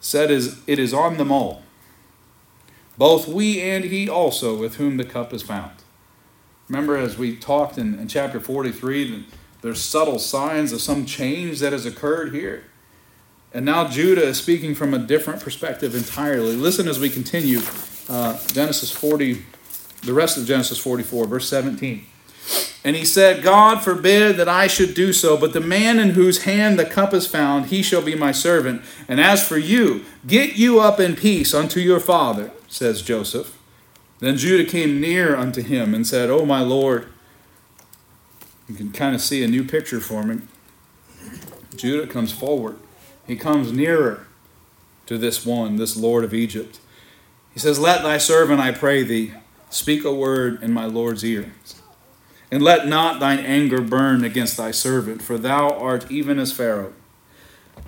said 0.00 0.30
it 0.30 0.78
is 0.78 0.94
on 0.94 1.18
them 1.18 1.30
all. 1.30 1.62
Both 2.96 3.28
we 3.28 3.60
and 3.60 3.84
he 3.84 4.08
also, 4.08 4.56
with 4.56 4.76
whom 4.76 4.96
the 4.96 5.04
cup 5.04 5.34
is 5.34 5.42
found. 5.42 5.72
Remember, 6.72 6.96
as 6.96 7.18
we 7.18 7.36
talked 7.36 7.76
in, 7.76 7.98
in 7.98 8.08
chapter 8.08 8.40
43, 8.40 9.26
there's 9.60 9.78
subtle 9.78 10.18
signs 10.18 10.72
of 10.72 10.80
some 10.80 11.04
change 11.04 11.60
that 11.60 11.70
has 11.70 11.84
occurred 11.84 12.32
here. 12.32 12.64
And 13.52 13.66
now 13.66 13.88
Judah 13.88 14.24
is 14.24 14.38
speaking 14.38 14.74
from 14.74 14.94
a 14.94 14.98
different 14.98 15.42
perspective 15.42 15.94
entirely. 15.94 16.56
Listen 16.56 16.88
as 16.88 16.98
we 16.98 17.10
continue 17.10 17.60
uh, 18.08 18.38
Genesis 18.46 18.90
40, 18.90 19.44
the 20.00 20.14
rest 20.14 20.38
of 20.38 20.46
Genesis 20.46 20.78
44, 20.78 21.26
verse 21.26 21.46
17. 21.46 22.06
And 22.84 22.96
he 22.96 23.04
said, 23.04 23.42
God 23.42 23.84
forbid 23.84 24.38
that 24.38 24.48
I 24.48 24.66
should 24.66 24.94
do 24.94 25.12
so, 25.12 25.36
but 25.36 25.52
the 25.52 25.60
man 25.60 25.98
in 25.98 26.10
whose 26.10 26.44
hand 26.44 26.78
the 26.78 26.86
cup 26.86 27.12
is 27.12 27.26
found, 27.26 27.66
he 27.66 27.82
shall 27.82 28.00
be 28.00 28.14
my 28.14 28.32
servant. 28.32 28.80
And 29.08 29.20
as 29.20 29.46
for 29.46 29.58
you, 29.58 30.06
get 30.26 30.56
you 30.56 30.80
up 30.80 30.98
in 30.98 31.16
peace 31.16 31.52
unto 31.52 31.80
your 31.80 32.00
father, 32.00 32.50
says 32.66 33.02
Joseph. 33.02 33.58
Then 34.22 34.36
Judah 34.36 34.70
came 34.70 35.00
near 35.00 35.34
unto 35.34 35.60
him 35.60 35.94
and 35.94 36.06
said, 36.06 36.30
O 36.30 36.46
my 36.46 36.60
Lord. 36.60 37.08
You 38.68 38.76
can 38.76 38.92
kind 38.92 39.16
of 39.16 39.20
see 39.20 39.42
a 39.42 39.48
new 39.48 39.64
picture 39.64 39.98
forming. 39.98 40.46
Judah 41.74 42.06
comes 42.06 42.30
forward. 42.30 42.76
He 43.26 43.34
comes 43.34 43.72
nearer 43.72 44.28
to 45.06 45.18
this 45.18 45.44
one, 45.44 45.74
this 45.74 45.96
Lord 45.96 46.22
of 46.22 46.32
Egypt. 46.32 46.78
He 47.52 47.58
says, 47.58 47.80
Let 47.80 48.04
thy 48.04 48.18
servant, 48.18 48.60
I 48.60 48.70
pray 48.70 49.02
thee, 49.02 49.34
speak 49.70 50.04
a 50.04 50.14
word 50.14 50.62
in 50.62 50.72
my 50.72 50.84
Lord's 50.84 51.24
ear. 51.24 51.52
And 52.48 52.62
let 52.62 52.86
not 52.86 53.18
thine 53.18 53.40
anger 53.40 53.80
burn 53.80 54.22
against 54.22 54.56
thy 54.56 54.70
servant, 54.70 55.20
for 55.20 55.36
thou 55.36 55.70
art 55.70 56.08
even 56.12 56.38
as 56.38 56.52
Pharaoh. 56.52 56.92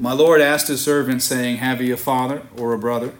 My 0.00 0.12
Lord 0.12 0.40
asked 0.40 0.66
his 0.66 0.82
servant, 0.82 1.22
saying, 1.22 1.58
Have 1.58 1.80
ye 1.80 1.92
a 1.92 1.96
father 1.96 2.42
or 2.56 2.72
a 2.72 2.78
brother? 2.78 3.12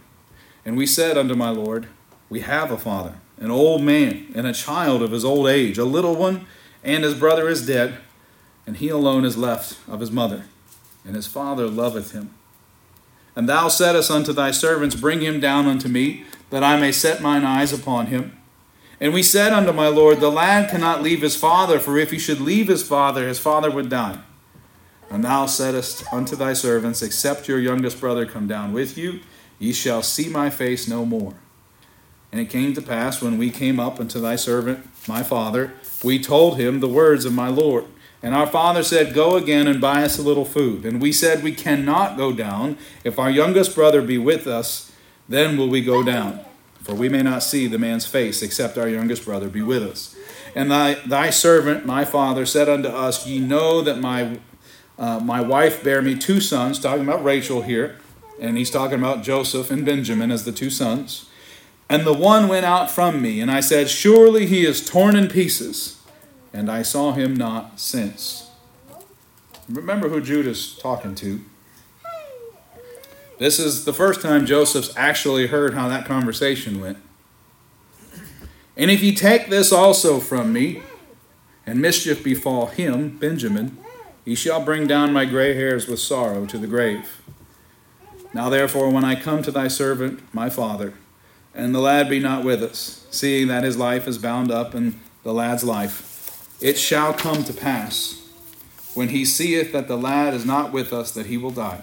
And 0.64 0.76
we 0.76 0.84
said 0.84 1.16
unto 1.16 1.36
my 1.36 1.50
Lord, 1.50 1.86
we 2.34 2.40
have 2.40 2.72
a 2.72 2.76
father, 2.76 3.14
an 3.38 3.52
old 3.52 3.80
man, 3.80 4.26
and 4.34 4.44
a 4.44 4.52
child 4.52 5.02
of 5.02 5.12
his 5.12 5.24
old 5.24 5.46
age, 5.46 5.78
a 5.78 5.84
little 5.84 6.16
one, 6.16 6.44
and 6.82 7.04
his 7.04 7.14
brother 7.14 7.48
is 7.48 7.64
dead, 7.64 7.98
and 8.66 8.78
he 8.78 8.88
alone 8.88 9.24
is 9.24 9.36
left 9.36 9.78
of 9.86 10.00
his 10.00 10.10
mother, 10.10 10.42
and 11.04 11.14
his 11.14 11.28
father 11.28 11.68
loveth 11.68 12.10
him. 12.10 12.34
And 13.36 13.48
thou 13.48 13.68
saidst 13.68 14.10
unto 14.10 14.32
thy 14.32 14.50
servants, 14.50 14.96
Bring 14.96 15.20
him 15.20 15.38
down 15.38 15.66
unto 15.66 15.86
me, 15.86 16.24
that 16.50 16.64
I 16.64 16.76
may 16.76 16.90
set 16.90 17.22
mine 17.22 17.44
eyes 17.44 17.72
upon 17.72 18.06
him. 18.06 18.36
And 19.00 19.14
we 19.14 19.22
said 19.22 19.52
unto 19.52 19.70
my 19.70 19.86
Lord, 19.86 20.18
The 20.18 20.28
lad 20.28 20.68
cannot 20.68 21.04
leave 21.04 21.22
his 21.22 21.36
father, 21.36 21.78
for 21.78 21.96
if 21.96 22.10
he 22.10 22.18
should 22.18 22.40
leave 22.40 22.66
his 22.66 22.82
father, 22.82 23.28
his 23.28 23.38
father 23.38 23.70
would 23.70 23.88
die. 23.88 24.18
And 25.08 25.22
thou 25.22 25.46
saidst 25.46 26.12
unto 26.12 26.34
thy 26.34 26.54
servants, 26.54 27.00
Except 27.00 27.46
your 27.46 27.60
youngest 27.60 28.00
brother 28.00 28.26
come 28.26 28.48
down 28.48 28.72
with 28.72 28.98
you, 28.98 29.20
ye 29.60 29.72
shall 29.72 30.02
see 30.02 30.28
my 30.28 30.50
face 30.50 30.88
no 30.88 31.06
more. 31.06 31.34
And 32.34 32.40
it 32.40 32.50
came 32.50 32.74
to 32.74 32.82
pass 32.82 33.22
when 33.22 33.38
we 33.38 33.48
came 33.48 33.78
up 33.78 34.00
unto 34.00 34.18
thy 34.18 34.34
servant, 34.34 34.84
my 35.06 35.22
father, 35.22 35.72
we 36.02 36.18
told 36.18 36.58
him 36.58 36.80
the 36.80 36.88
words 36.88 37.24
of 37.24 37.32
my 37.32 37.46
Lord. 37.46 37.84
And 38.24 38.34
our 38.34 38.48
father 38.48 38.82
said, 38.82 39.14
Go 39.14 39.36
again 39.36 39.68
and 39.68 39.80
buy 39.80 40.02
us 40.02 40.18
a 40.18 40.22
little 40.22 40.44
food. 40.44 40.84
And 40.84 41.00
we 41.00 41.12
said, 41.12 41.44
We 41.44 41.54
cannot 41.54 42.16
go 42.16 42.32
down. 42.32 42.76
If 43.04 43.20
our 43.20 43.30
youngest 43.30 43.76
brother 43.76 44.02
be 44.02 44.18
with 44.18 44.48
us, 44.48 44.90
then 45.28 45.56
will 45.56 45.68
we 45.68 45.80
go 45.80 46.02
down. 46.02 46.40
For 46.82 46.92
we 46.92 47.08
may 47.08 47.22
not 47.22 47.44
see 47.44 47.68
the 47.68 47.78
man's 47.78 48.04
face, 48.04 48.42
except 48.42 48.76
our 48.78 48.88
youngest 48.88 49.24
brother 49.24 49.48
be 49.48 49.62
with 49.62 49.84
us. 49.84 50.16
And 50.56 50.72
thy, 50.72 50.94
thy 51.06 51.30
servant, 51.30 51.86
my 51.86 52.04
father, 52.04 52.46
said 52.46 52.68
unto 52.68 52.88
us, 52.88 53.28
Ye 53.28 53.38
know 53.38 53.80
that 53.80 54.00
my, 54.00 54.40
uh, 54.98 55.20
my 55.20 55.40
wife 55.40 55.84
bare 55.84 56.02
me 56.02 56.18
two 56.18 56.40
sons, 56.40 56.80
talking 56.80 57.04
about 57.04 57.22
Rachel 57.22 57.62
here, 57.62 58.00
and 58.40 58.58
he's 58.58 58.72
talking 58.72 58.98
about 58.98 59.22
Joseph 59.22 59.70
and 59.70 59.86
Benjamin 59.86 60.32
as 60.32 60.44
the 60.44 60.50
two 60.50 60.68
sons. 60.68 61.30
And 61.88 62.04
the 62.04 62.14
one 62.14 62.48
went 62.48 62.64
out 62.64 62.90
from 62.90 63.20
me, 63.20 63.40
and 63.40 63.50
I 63.50 63.60
said, 63.60 63.88
Surely 63.88 64.46
he 64.46 64.64
is 64.64 64.84
torn 64.84 65.16
in 65.16 65.28
pieces. 65.28 66.00
And 66.52 66.70
I 66.70 66.82
saw 66.82 67.12
him 67.12 67.34
not 67.34 67.80
since. 67.80 68.50
Remember 69.68 70.08
who 70.08 70.20
Judah's 70.20 70.76
talking 70.76 71.14
to. 71.16 71.40
This 73.38 73.58
is 73.58 73.84
the 73.84 73.92
first 73.92 74.22
time 74.22 74.46
Joseph's 74.46 74.96
actually 74.96 75.48
heard 75.48 75.74
how 75.74 75.88
that 75.88 76.06
conversation 76.06 76.80
went. 76.80 76.98
And 78.76 78.90
if 78.90 79.02
ye 79.02 79.14
take 79.14 79.48
this 79.48 79.72
also 79.72 80.20
from 80.20 80.52
me, 80.52 80.82
and 81.66 81.80
mischief 81.80 82.22
befall 82.22 82.66
him, 82.66 83.16
Benjamin, 83.18 83.78
he 84.24 84.34
shall 84.34 84.64
bring 84.64 84.86
down 84.86 85.12
my 85.12 85.24
gray 85.24 85.54
hairs 85.54 85.86
with 85.86 85.98
sorrow 85.98 86.46
to 86.46 86.58
the 86.58 86.66
grave. 86.66 87.22
Now 88.32 88.48
therefore, 88.48 88.90
when 88.90 89.04
I 89.04 89.20
come 89.20 89.42
to 89.42 89.50
thy 89.50 89.68
servant, 89.68 90.20
my 90.32 90.50
father, 90.50 90.94
and 91.54 91.74
the 91.74 91.80
lad 91.80 92.08
be 92.08 92.18
not 92.18 92.44
with 92.44 92.62
us, 92.62 93.06
seeing 93.10 93.48
that 93.48 93.64
his 93.64 93.76
life 93.76 94.08
is 94.08 94.18
bound 94.18 94.50
up 94.50 94.74
in 94.74 94.98
the 95.22 95.32
lad's 95.32 95.64
life. 95.64 96.54
It 96.60 96.78
shall 96.78 97.12
come 97.12 97.44
to 97.44 97.52
pass, 97.52 98.20
when 98.94 99.08
he 99.08 99.24
seeth 99.24 99.72
that 99.72 99.88
the 99.88 99.96
lad 99.96 100.34
is 100.34 100.44
not 100.44 100.72
with 100.72 100.92
us, 100.92 101.10
that 101.12 101.26
he 101.26 101.36
will 101.36 101.50
die. 101.50 101.82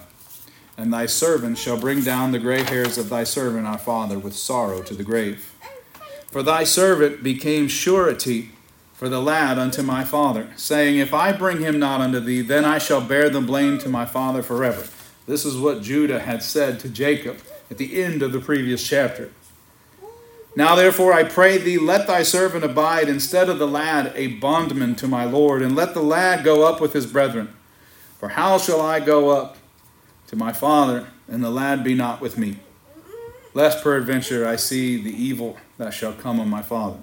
And 0.76 0.92
thy 0.92 1.06
servant 1.06 1.58
shall 1.58 1.78
bring 1.78 2.02
down 2.02 2.32
the 2.32 2.38
gray 2.38 2.62
hairs 2.62 2.96
of 2.96 3.08
thy 3.08 3.24
servant 3.24 3.66
our 3.66 3.78
father 3.78 4.18
with 4.18 4.34
sorrow 4.34 4.82
to 4.82 4.94
the 4.94 5.04
grave. 5.04 5.54
For 6.30 6.42
thy 6.42 6.64
servant 6.64 7.22
became 7.22 7.68
surety 7.68 8.50
for 8.94 9.08
the 9.08 9.20
lad 9.20 9.58
unto 9.58 9.82
my 9.82 10.04
father, 10.04 10.48
saying, 10.56 10.96
If 10.96 11.12
I 11.12 11.32
bring 11.32 11.60
him 11.60 11.78
not 11.78 12.00
unto 12.00 12.20
thee, 12.20 12.40
then 12.40 12.64
I 12.64 12.78
shall 12.78 13.00
bear 13.00 13.28
the 13.28 13.40
blame 13.40 13.78
to 13.78 13.88
my 13.88 14.06
father 14.06 14.42
forever. 14.42 14.86
This 15.26 15.44
is 15.44 15.56
what 15.56 15.82
Judah 15.82 16.20
had 16.20 16.42
said 16.42 16.80
to 16.80 16.88
Jacob 16.88 17.38
at 17.70 17.78
the 17.78 18.02
end 18.02 18.22
of 18.22 18.32
the 18.32 18.40
previous 18.40 18.86
chapter. 18.86 19.30
Now, 20.54 20.74
therefore, 20.74 21.14
I 21.14 21.24
pray 21.24 21.56
thee, 21.56 21.78
let 21.78 22.06
thy 22.06 22.22
servant 22.22 22.62
abide 22.62 23.08
instead 23.08 23.48
of 23.48 23.58
the 23.58 23.66
lad 23.66 24.12
a 24.14 24.26
bondman 24.26 24.94
to 24.96 25.08
my 25.08 25.24
Lord, 25.24 25.62
and 25.62 25.74
let 25.74 25.94
the 25.94 26.02
lad 26.02 26.44
go 26.44 26.66
up 26.66 26.80
with 26.80 26.92
his 26.92 27.06
brethren. 27.06 27.54
For 28.18 28.30
how 28.30 28.58
shall 28.58 28.80
I 28.80 29.00
go 29.00 29.30
up 29.30 29.56
to 30.26 30.36
my 30.36 30.52
father, 30.52 31.08
and 31.26 31.42
the 31.42 31.50
lad 31.50 31.82
be 31.82 31.94
not 31.94 32.20
with 32.20 32.36
me? 32.36 32.58
Lest 33.54 33.82
peradventure 33.82 34.46
I 34.46 34.56
see 34.56 35.02
the 35.02 35.10
evil 35.10 35.56
that 35.78 35.94
shall 35.94 36.12
come 36.12 36.38
on 36.38 36.48
my 36.48 36.62
father. 36.62 36.98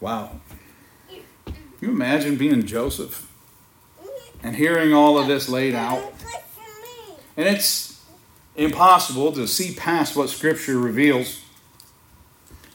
Wow. 0.00 0.40
Can 1.08 1.54
you 1.80 1.90
imagine 1.90 2.36
being 2.36 2.66
Joseph 2.66 3.30
and 4.42 4.56
hearing 4.56 4.92
all 4.92 5.18
of 5.18 5.28
this 5.28 5.48
laid 5.48 5.76
out? 5.76 6.12
And 7.36 7.48
it's 7.48 7.91
impossible 8.56 9.32
to 9.32 9.46
see 9.46 9.74
past 9.74 10.16
what 10.16 10.28
Scripture 10.28 10.78
reveals, 10.78 11.42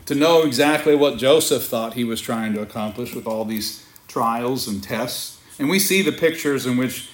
to 0.05 0.15
know 0.15 0.43
exactly 0.43 0.95
what 0.95 1.17
Joseph 1.17 1.63
thought 1.63 1.93
he 1.93 2.03
was 2.03 2.21
trying 2.21 2.53
to 2.53 2.61
accomplish 2.61 3.13
with 3.13 3.27
all 3.27 3.45
these 3.45 3.85
trials 4.07 4.67
and 4.67 4.81
tests. 4.83 5.39
And 5.59 5.69
we 5.69 5.79
see 5.79 6.01
the 6.01 6.11
pictures 6.11 6.65
in 6.65 6.77
which 6.77 7.09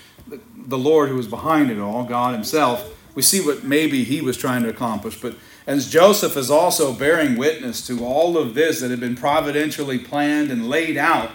the 0.56 0.78
Lord 0.78 1.10
who 1.10 1.16
was 1.16 1.28
behind 1.28 1.72
it 1.72 1.80
all, 1.80 2.04
God 2.04 2.34
Himself, 2.34 2.90
we 3.16 3.22
see 3.22 3.46
what 3.46 3.64
maybe 3.64 4.04
He 4.04 4.22
was 4.22 4.38
trying 4.38 4.64
to 4.64 4.70
accomplish. 4.70 5.20
But 5.20 5.36
as 5.66 5.90
Joseph 5.90 6.38
is 6.38 6.52
also 6.52 6.94
bearing 6.94 7.38
witness 7.38 7.86
to 7.88 8.06
all 8.06 8.38
of 8.38 8.54
this 8.54 8.82
that 8.82 8.92
had 8.92 9.00
been 9.00 9.16
providentially 9.16 10.00
planned 10.00 10.52
and 10.52 10.70
laid 10.70 10.98
out, 10.98 11.32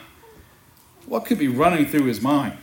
what 1.07 1.25
could 1.25 1.39
be 1.39 1.49
running 1.49 1.87
through 1.87 2.05
his 2.05 2.21
mind? 2.21 2.57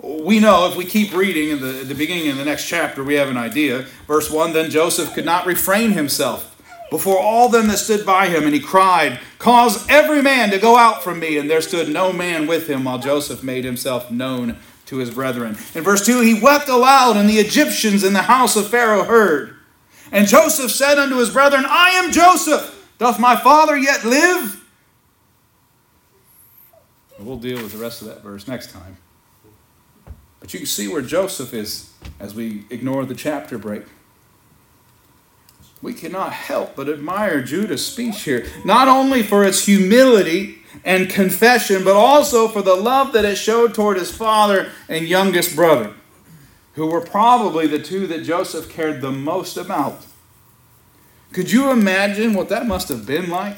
We 0.00 0.38
know 0.38 0.68
if 0.68 0.76
we 0.76 0.84
keep 0.84 1.12
reading 1.12 1.50
in 1.50 1.60
the, 1.60 1.84
the 1.84 1.94
beginning 1.94 2.28
of 2.28 2.36
the 2.36 2.44
next 2.44 2.66
chapter, 2.66 3.02
we 3.02 3.14
have 3.14 3.28
an 3.28 3.36
idea. 3.36 3.82
Verse 4.06 4.30
1 4.30 4.52
Then 4.52 4.70
Joseph 4.70 5.12
could 5.12 5.24
not 5.24 5.46
refrain 5.46 5.92
himself 5.92 6.56
before 6.90 7.18
all 7.18 7.48
them 7.48 7.66
that 7.68 7.78
stood 7.78 8.06
by 8.06 8.28
him, 8.28 8.44
and 8.44 8.54
he 8.54 8.60
cried, 8.60 9.20
Cause 9.38 9.86
every 9.88 10.22
man 10.22 10.50
to 10.50 10.58
go 10.58 10.76
out 10.76 11.02
from 11.02 11.18
me. 11.18 11.36
And 11.36 11.50
there 11.50 11.60
stood 11.60 11.88
no 11.88 12.12
man 12.12 12.46
with 12.46 12.68
him 12.68 12.84
while 12.84 12.98
Joseph 12.98 13.42
made 13.42 13.64
himself 13.64 14.10
known 14.10 14.56
to 14.86 14.96
his 14.96 15.10
brethren. 15.10 15.56
In 15.74 15.84
verse 15.84 16.06
2, 16.06 16.20
he 16.22 16.40
wept 16.40 16.68
aloud, 16.68 17.16
and 17.16 17.28
the 17.28 17.38
Egyptians 17.38 18.04
in 18.04 18.12
the 18.12 18.22
house 18.22 18.56
of 18.56 18.68
Pharaoh 18.68 19.04
heard. 19.04 19.56
And 20.12 20.26
Joseph 20.26 20.70
said 20.70 20.98
unto 20.98 21.16
his 21.16 21.30
brethren, 21.30 21.64
I 21.66 21.90
am 21.90 22.12
Joseph. 22.12 22.74
Doth 22.98 23.20
my 23.20 23.36
father 23.36 23.76
yet 23.76 24.04
live? 24.04 24.64
We'll 27.18 27.36
deal 27.36 27.62
with 27.62 27.72
the 27.72 27.78
rest 27.78 28.00
of 28.00 28.08
that 28.08 28.22
verse 28.22 28.48
next 28.48 28.70
time. 28.70 28.96
But 30.40 30.52
you 30.52 30.60
can 30.60 30.66
see 30.66 30.88
where 30.88 31.02
Joseph 31.02 31.52
is 31.52 31.92
as 32.20 32.34
we 32.34 32.64
ignore 32.70 33.04
the 33.04 33.14
chapter 33.14 33.58
break. 33.58 33.84
We 35.80 35.94
cannot 35.94 36.32
help 36.32 36.74
but 36.74 36.88
admire 36.88 37.40
Judah's 37.40 37.86
speech 37.86 38.22
here, 38.22 38.46
not 38.64 38.88
only 38.88 39.22
for 39.22 39.44
its 39.44 39.66
humility 39.66 40.58
and 40.84 41.08
confession, 41.08 41.84
but 41.84 41.96
also 41.96 42.48
for 42.48 42.62
the 42.62 42.74
love 42.74 43.12
that 43.12 43.24
it 43.24 43.36
showed 43.36 43.74
toward 43.74 43.96
his 43.96 44.14
father 44.14 44.70
and 44.88 45.06
youngest 45.06 45.54
brother, 45.54 45.94
who 46.74 46.86
were 46.86 47.00
probably 47.00 47.66
the 47.66 47.78
two 47.78 48.06
that 48.08 48.24
Joseph 48.24 48.68
cared 48.68 49.00
the 49.00 49.12
most 49.12 49.56
about. 49.56 50.04
Could 51.32 51.52
you 51.52 51.70
imagine 51.70 52.34
what 52.34 52.48
that 52.48 52.66
must 52.66 52.88
have 52.88 53.06
been 53.06 53.30
like? 53.30 53.56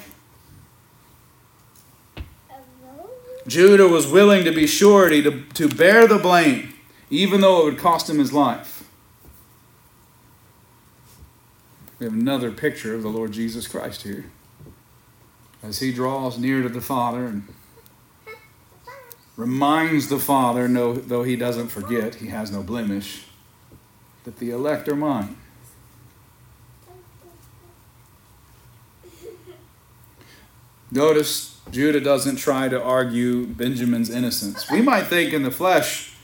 Judah 3.51 3.89
was 3.89 4.07
willing 4.07 4.45
to 4.45 4.53
be 4.53 4.67
surety 4.67 5.23
to, 5.23 5.43
to 5.55 5.69
bear 5.69 6.07
the 6.07 6.19
blame, 6.19 6.73
even 7.11 7.41
though 7.41 7.63
it 7.63 7.65
would 7.65 7.79
cost 7.79 8.09
him 8.09 8.21
his 8.21 8.33
life. 8.33 8.89
We 11.99 12.07
have 12.07 12.15
another 12.15 12.53
picture 12.53 12.95
of 12.95 13.03
the 13.03 13.09
Lord 13.09 13.33
Jesus 13.33 13.67
Christ 13.67 14.03
here. 14.03 14.31
As 15.63 15.81
he 15.81 15.93
draws 15.93 16.39
near 16.39 16.63
to 16.63 16.69
the 16.69 16.81
Father 16.81 17.27
and 17.27 17.49
reminds 19.37 20.09
the 20.09 20.21
Father, 20.21 20.69
no, 20.69 20.95
though 20.95 21.25
he 21.25 21.35
doesn't 21.35 21.69
forget, 21.69 22.15
he 22.17 22.29
has 22.29 22.53
no 22.53 22.63
blemish, 22.63 23.27
that 24.25 24.39
the 24.39 24.51
elect 24.51 24.89
are 24.89 24.97
mine. 24.97 25.37
Notice 30.93 31.60
Judah 31.71 32.01
doesn't 32.01 32.37
try 32.37 32.69
to 32.69 32.83
argue 32.83 33.47
Benjamin's 33.47 34.11
innocence. 34.11 34.71
We 34.71 34.83
might 34.83 35.05
think 35.05 35.33
in 35.33 35.43
the 35.43 35.51
flesh, 35.51 36.15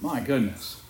my 0.00 0.20
goodness, 0.20 0.80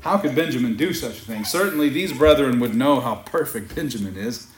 how 0.00 0.18
could 0.18 0.34
Benjamin 0.34 0.76
do 0.76 0.92
such 0.92 1.18
a 1.18 1.22
thing? 1.22 1.44
Certainly, 1.44 1.90
these 1.90 2.12
brethren 2.12 2.58
would 2.58 2.74
know 2.74 3.00
how 3.00 3.16
perfect 3.16 3.74
Benjamin 3.74 4.16
is. 4.16 4.48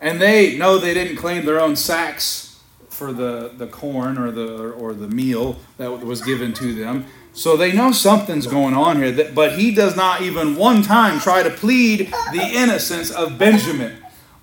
And 0.00 0.20
they 0.20 0.56
know 0.56 0.78
they 0.78 0.94
didn't 0.94 1.16
claim 1.16 1.44
their 1.44 1.60
own 1.60 1.76
sacks 1.76 2.60
for 2.88 3.12
the, 3.12 3.52
the 3.56 3.66
corn 3.68 4.18
or 4.18 4.32
the, 4.32 4.72
or 4.72 4.92
the 4.92 5.06
meal 5.06 5.58
that 5.76 6.04
was 6.04 6.20
given 6.22 6.52
to 6.54 6.74
them. 6.74 7.06
So 7.32 7.56
they 7.56 7.72
know 7.72 7.92
something's 7.92 8.48
going 8.48 8.74
on 8.74 9.00
here. 9.00 9.30
But 9.32 9.52
he 9.52 9.72
does 9.72 9.94
not 9.94 10.22
even 10.22 10.56
one 10.56 10.82
time 10.82 11.20
try 11.20 11.44
to 11.44 11.50
plead 11.50 12.12
the 12.32 12.42
innocence 12.42 13.12
of 13.12 13.38
Benjamin. 13.38 13.96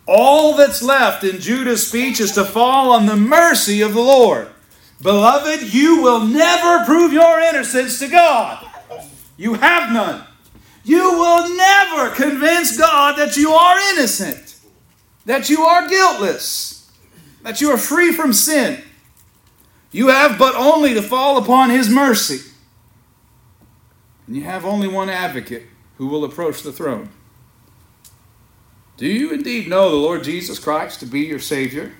All 0.07 0.55
that's 0.55 0.83
left 0.83 1.23
in 1.23 1.39
Judah's 1.39 1.87
speech 1.87 2.19
is 2.19 2.33
to 2.33 2.45
fall 2.45 2.91
on 2.91 3.05
the 3.05 3.15
mercy 3.15 3.81
of 3.81 3.93
the 3.93 4.01
Lord. 4.01 4.49
Beloved, 5.01 5.73
you 5.73 6.01
will 6.01 6.25
never 6.25 6.85
prove 6.85 7.11
your 7.11 7.39
innocence 7.39 7.99
to 7.99 8.07
God. 8.07 8.65
You 9.37 9.55
have 9.55 9.91
none. 9.91 10.25
You 10.83 10.99
will 10.99 11.55
never 11.55 12.11
convince 12.11 12.77
God 12.77 13.17
that 13.17 13.35
you 13.35 13.51
are 13.51 13.79
innocent, 13.93 14.57
that 15.25 15.49
you 15.49 15.61
are 15.61 15.89
guiltless, 15.89 16.91
that 17.41 17.59
you 17.59 17.71
are 17.71 17.77
free 17.77 18.11
from 18.11 18.33
sin. 18.33 18.83
You 19.91 20.09
have 20.09 20.37
but 20.37 20.55
only 20.55 20.93
to 20.93 21.01
fall 21.01 21.37
upon 21.37 21.71
His 21.71 21.89
mercy. 21.89 22.51
And 24.27 24.35
you 24.35 24.43
have 24.43 24.65
only 24.65 24.87
one 24.87 25.09
advocate 25.09 25.63
who 25.97 26.07
will 26.07 26.23
approach 26.23 26.61
the 26.61 26.71
throne. 26.71 27.09
Do 28.97 29.07
you 29.07 29.31
indeed 29.31 29.67
know 29.67 29.89
the 29.89 29.95
Lord 29.95 30.23
Jesus 30.23 30.57
Christ 30.57 31.01
to 31.01 31.05
be 31.05 31.21
your 31.21 31.39
Savior? 31.39 31.93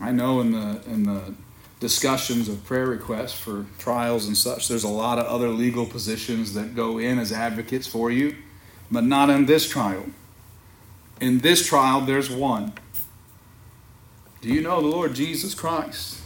I 0.00 0.12
know 0.12 0.40
in 0.40 0.52
the 0.52 0.80
in 0.86 1.04
the 1.04 1.34
discussions 1.82 2.48
of 2.48 2.64
prayer 2.64 2.86
requests 2.86 3.32
for 3.32 3.66
trials 3.76 4.28
and 4.28 4.36
such, 4.36 4.68
there's 4.68 4.84
a 4.84 4.88
lot 4.88 5.18
of 5.18 5.26
other 5.26 5.48
legal 5.48 5.84
positions 5.84 6.54
that 6.54 6.76
go 6.76 6.98
in 6.98 7.18
as 7.18 7.32
advocates 7.32 7.88
for 7.88 8.08
you, 8.08 8.36
but 8.88 9.02
not 9.02 9.28
in 9.28 9.46
this 9.46 9.68
trial. 9.68 10.06
In 11.20 11.40
this 11.40 11.66
trial, 11.66 12.00
there's 12.00 12.30
one. 12.30 12.72
Do 14.40 14.48
you 14.48 14.60
know 14.60 14.80
the 14.80 14.86
Lord 14.86 15.14
Jesus 15.14 15.54
Christ? 15.56 16.20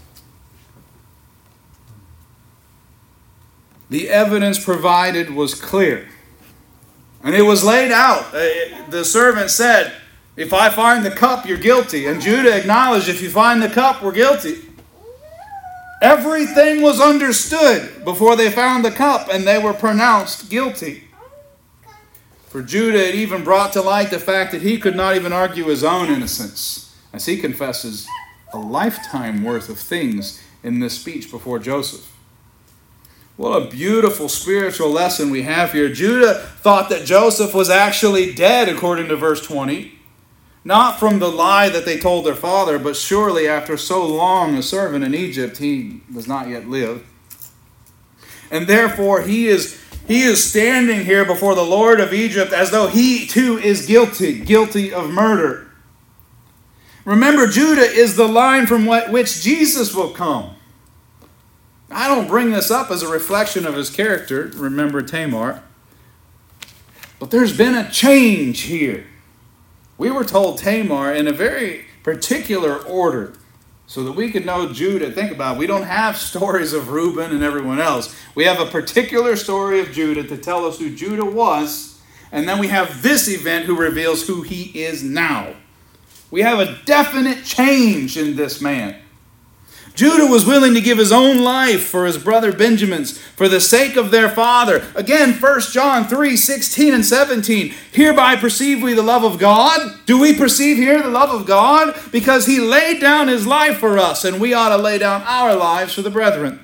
The 3.88 4.11
evidence 4.11 4.62
provided 4.62 5.31
was 5.31 5.55
clear. 5.55 6.09
And 7.27 7.35
it 7.35 7.43
was 7.43 7.65
laid 7.65 7.91
out. 7.91 8.33
Uh, 8.33 8.89
the 8.89 9.05
servant 9.05 9.51
said, 9.51 9.93
If 10.37 10.55
I 10.55 10.71
find 10.71 11.05
the 11.05 11.11
cup, 11.11 11.45
you're 11.45 11.59
guilty. 11.59 12.07
And 12.07 12.23
Judah 12.23 12.57
acknowledged, 12.57 13.09
If 13.09 13.21
you 13.21 13.31
find 13.31 13.61
the 13.61 13.69
cup, 13.69 14.01
we're 14.01 14.12
guilty. 14.12 14.59
Everything 16.01 16.83
was 16.83 17.01
understood 17.01 18.05
before 18.05 18.37
they 18.37 18.49
found 18.49 18.85
the 18.85 18.93
cup, 18.93 19.29
and 19.29 19.45
they 19.45 19.59
were 19.59 19.73
pronounced 19.73 20.49
guilty. 20.49 21.09
For 22.47 22.62
Judah, 22.62 23.09
it 23.09 23.17
even 23.17 23.43
brought 23.43 23.73
to 23.73 23.83
light 23.83 24.11
the 24.11 24.21
fact 24.21 24.53
that 24.53 24.62
he 24.62 24.79
could 24.79 24.95
not 24.95 25.17
even 25.17 25.33
argue 25.33 25.65
his 25.65 25.83
own 25.83 26.09
innocence, 26.09 26.97
as 27.12 27.27
he 27.27 27.39
confesses 27.39 28.07
a 28.53 28.59
lifetime 28.59 29.43
worth 29.43 29.69
of 29.69 29.81
things 29.81 30.41
in 30.62 30.79
this 30.79 31.01
speech 31.01 31.29
before 31.29 31.59
Joseph. 31.59 32.16
What 33.37 33.62
a 33.62 33.66
beautiful 33.68 34.31
spiritual 34.31 34.90
lesson 34.90 35.31
we 35.31 35.42
have 35.42 35.72
here. 35.72 35.90
Judah 35.92 36.35
thought 36.61 36.88
that 36.88 37.05
Joseph 37.05 37.53
was 37.53 37.68
actually 37.68 38.33
dead, 38.33 38.68
according 38.68 39.09
to 39.09 39.16
verse 39.16 39.46
20. 39.46 39.92
Not 40.64 40.99
from 40.99 41.18
the 41.18 41.29
lie 41.29 41.68
that 41.68 41.85
they 41.85 41.99
told 41.99 42.25
their 42.25 42.35
father, 42.35 42.79
but 42.79 42.96
surely 42.96 43.46
after 43.46 43.77
so 43.77 44.07
long 44.07 44.57
a 44.57 44.62
servant 44.62 45.05
in 45.05 45.14
Egypt, 45.14 45.59
he 45.59 46.01
does 46.12 46.27
not 46.27 46.49
yet 46.49 46.66
live. 46.66 47.07
And 48.51 48.66
therefore, 48.66 49.20
he 49.20 49.49
is, 49.49 49.81
he 50.09 50.22
is 50.22 50.42
standing 50.42 51.05
here 51.05 51.25
before 51.25 51.55
the 51.55 51.62
Lord 51.62 52.01
of 52.01 52.14
Egypt 52.14 52.53
as 52.53 52.70
though 52.70 52.88
he 52.88 53.27
too 53.27 53.59
is 53.59 53.87
guilty, 53.87 54.40
guilty 54.40 54.92
of 54.92 55.11
murder. 55.11 55.68
Remember, 57.05 57.46
Judah 57.46 57.83
is 57.83 58.16
the 58.16 58.27
line 58.27 58.66
from 58.66 58.87
which 58.87 59.42
Jesus 59.42 59.94
will 59.94 60.11
come. 60.11 60.56
I 61.90 62.09
don't 62.09 62.27
bring 62.27 62.51
this 62.51 62.70
up 62.70 62.90
as 62.90 63.03
a 63.03 63.09
reflection 63.09 63.66
of 63.66 63.75
his 63.75 63.90
character. 63.90 64.51
Remember 64.55 65.03
Tamar. 65.03 65.62
But 67.18 67.31
there's 67.31 67.57
been 67.57 67.75
a 67.75 67.90
change 67.90 68.62
here. 68.62 69.07
We 69.99 70.11
were 70.11 70.25
told 70.25 70.59
Tamar 70.59 71.12
in 71.12 71.27
a 71.27 71.33
very 71.33 71.87
particular 72.03 72.77
order 72.77 73.35
so 73.87 74.03
that 74.05 74.12
we 74.12 74.31
could 74.31 74.44
know 74.44 74.72
Judah. 74.72 75.11
Think 75.11 75.33
about 75.33 75.57
it. 75.57 75.59
We 75.59 75.66
don't 75.66 75.85
have 75.85 76.16
stories 76.16 76.72
of 76.72 76.90
Reuben 76.90 77.31
and 77.31 77.42
everyone 77.42 77.81
else. 77.81 78.14
We 78.35 78.44
have 78.44 78.61
a 78.61 78.66
particular 78.66 79.37
story 79.37 79.81
of 79.81 79.92
Judah 79.92 80.25
to 80.25 80.37
tell 80.37 80.66
us 80.66 80.79
who 80.79 80.94
Judah 80.94 81.25
was, 81.25 82.01
and 82.33 82.49
then 82.49 82.59
we 82.59 82.68
have 82.68 83.03
this 83.03 83.29
event 83.29 83.64
who 83.64 83.77
reveals 83.77 84.27
who 84.27 84.42
he 84.42 84.83
is 84.85 85.03
now. 85.03 85.55
We 86.31 86.42
have 86.42 86.59
a 86.59 86.79
definite 86.85 87.44
change 87.44 88.18
in 88.18 88.37
this 88.37 88.61
man. 88.61 89.01
Judah 89.97 90.27
was 90.27 90.45
willing 90.45 90.75
to 90.75 90.81
give 90.83 90.99
his 90.99 91.11
own 91.11 91.39
life 91.39 91.83
for 91.83 92.05
his 92.05 92.19
brother 92.19 92.53
Benjamin's 92.53 93.17
for 93.19 93.49
the 93.49 93.63
sake 93.63 93.97
of 93.97 94.11
their 94.11 94.29
father. 94.29 94.85
Again, 94.95 95.33
1 95.33 95.61
John 95.73 96.07
3 96.07 96.37
16 96.37 96.93
and 96.93 97.05
17. 97.05 97.75
Hereby 97.93 98.37
perceive 98.37 98.83
we 98.83 98.93
the 98.93 99.03
love 99.03 99.25
of 99.25 99.39
God. 99.39 99.99
Do 100.05 100.21
we 100.21 100.37
perceive 100.37 100.77
here 100.77 101.03
the 101.03 101.09
love 101.09 101.31
of 101.31 101.47
God? 101.47 101.99
Because 102.13 102.45
he 102.45 102.61
laid 102.61 103.01
down 103.01 103.29
his 103.29 103.47
life 103.47 103.79
for 103.79 103.99
us, 103.99 104.23
and 104.23 104.39
we 104.39 104.53
ought 104.53 104.69
to 104.69 104.77
lay 104.77 104.99
down 104.99 105.23
our 105.23 105.57
lives 105.57 105.95
for 105.95 106.03
the 106.03 106.11
brethren. 106.11 106.61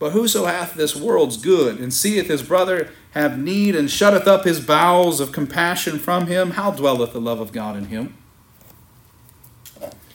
But 0.00 0.10
whoso 0.10 0.46
hath 0.46 0.74
this 0.74 0.96
world's 0.96 1.36
good, 1.36 1.78
and 1.78 1.94
seeth 1.94 2.26
his 2.26 2.42
brother 2.42 2.90
have 3.12 3.38
need, 3.38 3.76
and 3.76 3.88
shutteth 3.88 4.26
up 4.26 4.44
his 4.44 4.58
bowels 4.58 5.20
of 5.20 5.30
compassion 5.30 6.00
from 6.00 6.26
him, 6.26 6.52
how 6.52 6.72
dwelleth 6.72 7.12
the 7.12 7.20
love 7.20 7.38
of 7.38 7.52
God 7.52 7.76
in 7.76 7.84
him? 7.84 8.16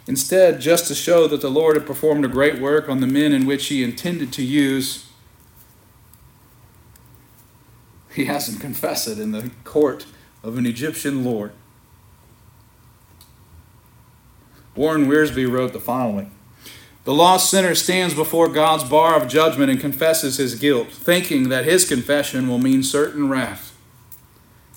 Instead, 0.07 0.61
just 0.61 0.87
to 0.87 0.95
show 0.95 1.27
that 1.27 1.41
the 1.41 1.49
Lord 1.49 1.75
had 1.75 1.87
performed 1.87 2.25
a 2.25 2.29
great 2.29 2.59
work 2.59 2.87
on 2.87 3.01
the 3.01 3.07
men 3.07 3.33
in 3.33 3.45
which 3.45 3.67
he 3.67 3.83
intended 3.83 4.31
to 4.33 4.43
use, 4.43 5.09
he 8.13 8.25
has 8.25 8.47
him 8.47 8.59
confess 8.59 9.07
it 9.07 9.19
in 9.19 9.31
the 9.31 9.51
court 9.63 10.05
of 10.43 10.57
an 10.57 10.65
Egyptian 10.65 11.23
lord. 11.23 11.51
Warren 14.75 15.07
Wiersbe 15.07 15.51
wrote 15.51 15.73
the 15.73 15.79
following 15.79 16.31
The 17.03 17.13
lost 17.13 17.49
sinner 17.49 17.73
stands 17.73 18.13
before 18.13 18.47
God's 18.47 18.83
bar 18.83 19.19
of 19.19 19.27
judgment 19.27 19.71
and 19.71 19.79
confesses 19.79 20.37
his 20.37 20.55
guilt, 20.55 20.89
thinking 20.91 21.49
that 21.49 21.65
his 21.65 21.87
confession 21.87 22.47
will 22.47 22.59
mean 22.59 22.83
certain 22.83 23.27
wrath. 23.27 23.75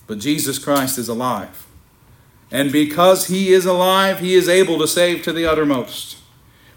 But 0.06 0.20
Jesus 0.20 0.58
Christ 0.58 0.96
is 0.96 1.08
alive. 1.08 1.67
And 2.50 2.72
because 2.72 3.26
he 3.26 3.52
is 3.52 3.66
alive, 3.66 4.20
he 4.20 4.34
is 4.34 4.48
able 4.48 4.78
to 4.78 4.88
save 4.88 5.22
to 5.22 5.32
the 5.32 5.46
uttermost. 5.46 6.16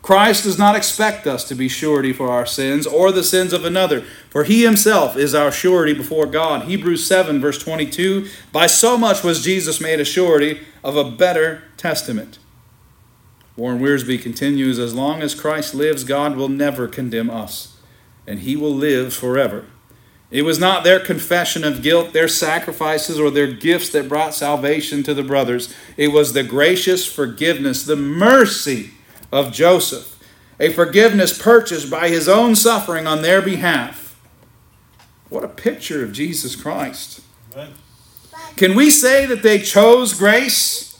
Christ 0.01 0.45
does 0.45 0.57
not 0.57 0.75
expect 0.75 1.27
us 1.27 1.43
to 1.47 1.55
be 1.55 1.67
surety 1.67 2.11
for 2.11 2.29
our 2.29 2.45
sins 2.45 2.87
or 2.87 3.11
the 3.11 3.23
sins 3.23 3.53
of 3.53 3.63
another, 3.63 4.01
for 4.29 4.43
he 4.43 4.63
himself 4.63 5.15
is 5.15 5.35
our 5.35 5.51
surety 5.51 5.93
before 5.93 6.25
God. 6.25 6.63
Hebrews 6.65 7.05
7, 7.05 7.39
verse 7.39 7.59
22 7.59 8.27
By 8.51 8.65
so 8.65 8.97
much 8.97 9.23
was 9.23 9.43
Jesus 9.43 9.79
made 9.79 9.99
a 9.99 10.05
surety 10.05 10.61
of 10.83 10.97
a 10.97 11.09
better 11.09 11.63
testament. 11.77 12.39
Warren 13.55 13.79
Wiersbe 13.79 14.21
continues 14.21 14.79
As 14.79 14.95
long 14.95 15.21
as 15.21 15.35
Christ 15.35 15.75
lives, 15.75 16.03
God 16.03 16.35
will 16.35 16.49
never 16.49 16.87
condemn 16.87 17.29
us, 17.29 17.77
and 18.25 18.39
he 18.39 18.55
will 18.55 18.73
live 18.73 19.13
forever. 19.13 19.65
It 20.31 20.43
was 20.43 20.59
not 20.59 20.85
their 20.85 20.99
confession 20.99 21.65
of 21.65 21.81
guilt, 21.81 22.13
their 22.13 22.29
sacrifices, 22.29 23.19
or 23.19 23.29
their 23.29 23.51
gifts 23.51 23.89
that 23.89 24.07
brought 24.07 24.33
salvation 24.33 25.03
to 25.03 25.13
the 25.13 25.23
brothers. 25.23 25.75
It 25.97 26.07
was 26.07 26.31
the 26.31 26.43
gracious 26.43 27.05
forgiveness, 27.05 27.83
the 27.83 27.97
mercy 27.97 28.91
of 29.29 29.51
Joseph, 29.51 30.17
a 30.57 30.69
forgiveness 30.71 31.37
purchased 31.37 31.91
by 31.91 32.07
his 32.07 32.29
own 32.29 32.55
suffering 32.55 33.07
on 33.07 33.21
their 33.21 33.41
behalf. 33.41 34.17
What 35.27 35.43
a 35.43 35.49
picture 35.49 36.03
of 36.03 36.13
Jesus 36.13 36.55
Christ. 36.55 37.21
Can 38.55 38.75
we 38.75 38.89
say 38.89 39.25
that 39.25 39.43
they 39.43 39.59
chose 39.59 40.13
grace 40.13 40.97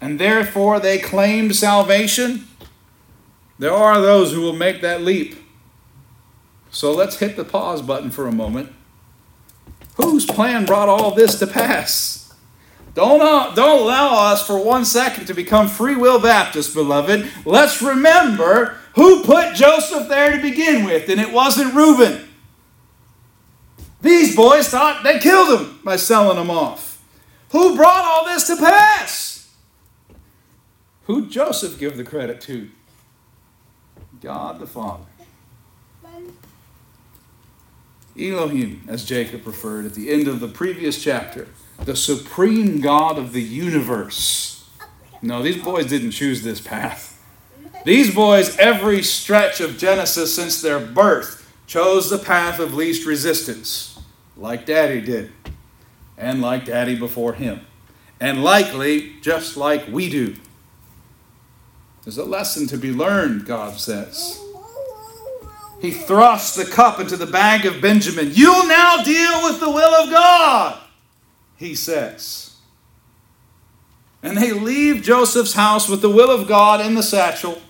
and 0.00 0.20
therefore 0.20 0.78
they 0.78 0.98
claimed 0.98 1.56
salvation? 1.56 2.46
There 3.58 3.72
are 3.72 4.00
those 4.00 4.32
who 4.32 4.40
will 4.40 4.52
make 4.52 4.82
that 4.82 5.02
leap. 5.02 5.36
So 6.70 6.92
let's 6.92 7.18
hit 7.18 7.36
the 7.36 7.44
pause 7.44 7.82
button 7.82 8.10
for 8.10 8.26
a 8.26 8.32
moment. 8.32 8.72
Whose 9.96 10.26
plan 10.26 10.64
brought 10.64 10.88
all 10.88 11.14
this 11.14 11.38
to 11.40 11.46
pass? 11.46 12.32
Don't, 12.94 13.20
uh, 13.20 13.54
don't 13.54 13.82
allow 13.82 14.32
us 14.32 14.46
for 14.46 14.62
one 14.62 14.84
second 14.84 15.26
to 15.26 15.34
become 15.34 15.68
free 15.68 15.96
will 15.96 16.20
Baptists, 16.20 16.74
beloved. 16.74 17.30
Let's 17.44 17.80
remember 17.80 18.76
who 18.94 19.22
put 19.22 19.54
Joseph 19.54 20.08
there 20.08 20.34
to 20.34 20.42
begin 20.42 20.84
with, 20.84 21.08
and 21.08 21.20
it 21.20 21.32
wasn't 21.32 21.74
Reuben. 21.74 22.28
These 24.00 24.34
boys 24.36 24.68
thought 24.68 25.02
they 25.04 25.18
killed 25.18 25.60
him 25.60 25.78
by 25.84 25.96
selling 25.96 26.38
him 26.38 26.50
off. 26.50 27.04
Who 27.50 27.76
brought 27.76 28.04
all 28.04 28.24
this 28.24 28.46
to 28.48 28.56
pass? 28.56 29.48
Who 31.04 31.26
Joseph 31.26 31.78
give 31.78 31.96
the 31.96 32.04
credit 32.04 32.40
to? 32.42 32.68
God 34.20 34.58
the 34.58 34.66
Father. 34.66 35.04
Elohim, 38.18 38.82
as 38.88 39.04
Jacob 39.04 39.46
referred 39.46 39.86
at 39.86 39.94
the 39.94 40.10
end 40.10 40.28
of 40.28 40.40
the 40.40 40.48
previous 40.48 41.02
chapter 41.02 41.48
the 41.84 41.94
supreme 41.94 42.80
God 42.80 43.18
of 43.18 43.32
the 43.32 43.42
universe. 43.42 44.68
No, 45.22 45.42
these 45.42 45.62
boys 45.62 45.86
didn't 45.86 46.10
choose 46.10 46.42
this 46.42 46.60
path. 46.60 47.14
These 47.84 48.14
boys, 48.14 48.56
every 48.58 49.02
stretch 49.02 49.60
of 49.60 49.78
Genesis 49.78 50.34
since 50.34 50.60
their 50.60 50.80
birth, 50.80 51.52
chose 51.66 52.10
the 52.10 52.18
path 52.18 52.58
of 52.58 52.74
least 52.74 53.06
resistance, 53.06 54.00
like 54.36 54.66
Daddy 54.66 55.00
did, 55.00 55.30
and 56.16 56.40
like 56.40 56.64
Daddy 56.64 56.96
before 56.96 57.34
him, 57.34 57.60
and 58.20 58.42
likely 58.42 59.12
just 59.20 59.56
like 59.56 59.86
we 59.88 60.10
do. 60.10 60.34
There's 62.04 62.18
a 62.18 62.24
lesson 62.24 62.66
to 62.68 62.78
be 62.78 62.92
learned, 62.92 63.46
God 63.46 63.78
says. 63.78 64.42
He 65.80 65.92
thrusts 65.92 66.56
the 66.56 66.64
cup 66.64 66.98
into 66.98 67.16
the 67.16 67.26
bag 67.26 67.64
of 67.64 67.80
Benjamin. 67.80 68.30
You'll 68.32 68.66
now 68.66 69.02
deal 69.02 69.44
with 69.44 69.60
the 69.60 69.70
will 69.70 69.94
of 69.94 70.10
God 70.10 70.80
he 71.58 71.74
says. 71.74 72.56
And 74.22 74.36
they 74.36 74.52
leave 74.52 75.02
Joseph's 75.02 75.52
house 75.52 75.88
with 75.88 76.02
the 76.02 76.10
will 76.10 76.30
of 76.30 76.48
God 76.48 76.80
in 76.80 76.94
the 76.94 77.02
satchel. 77.02 77.60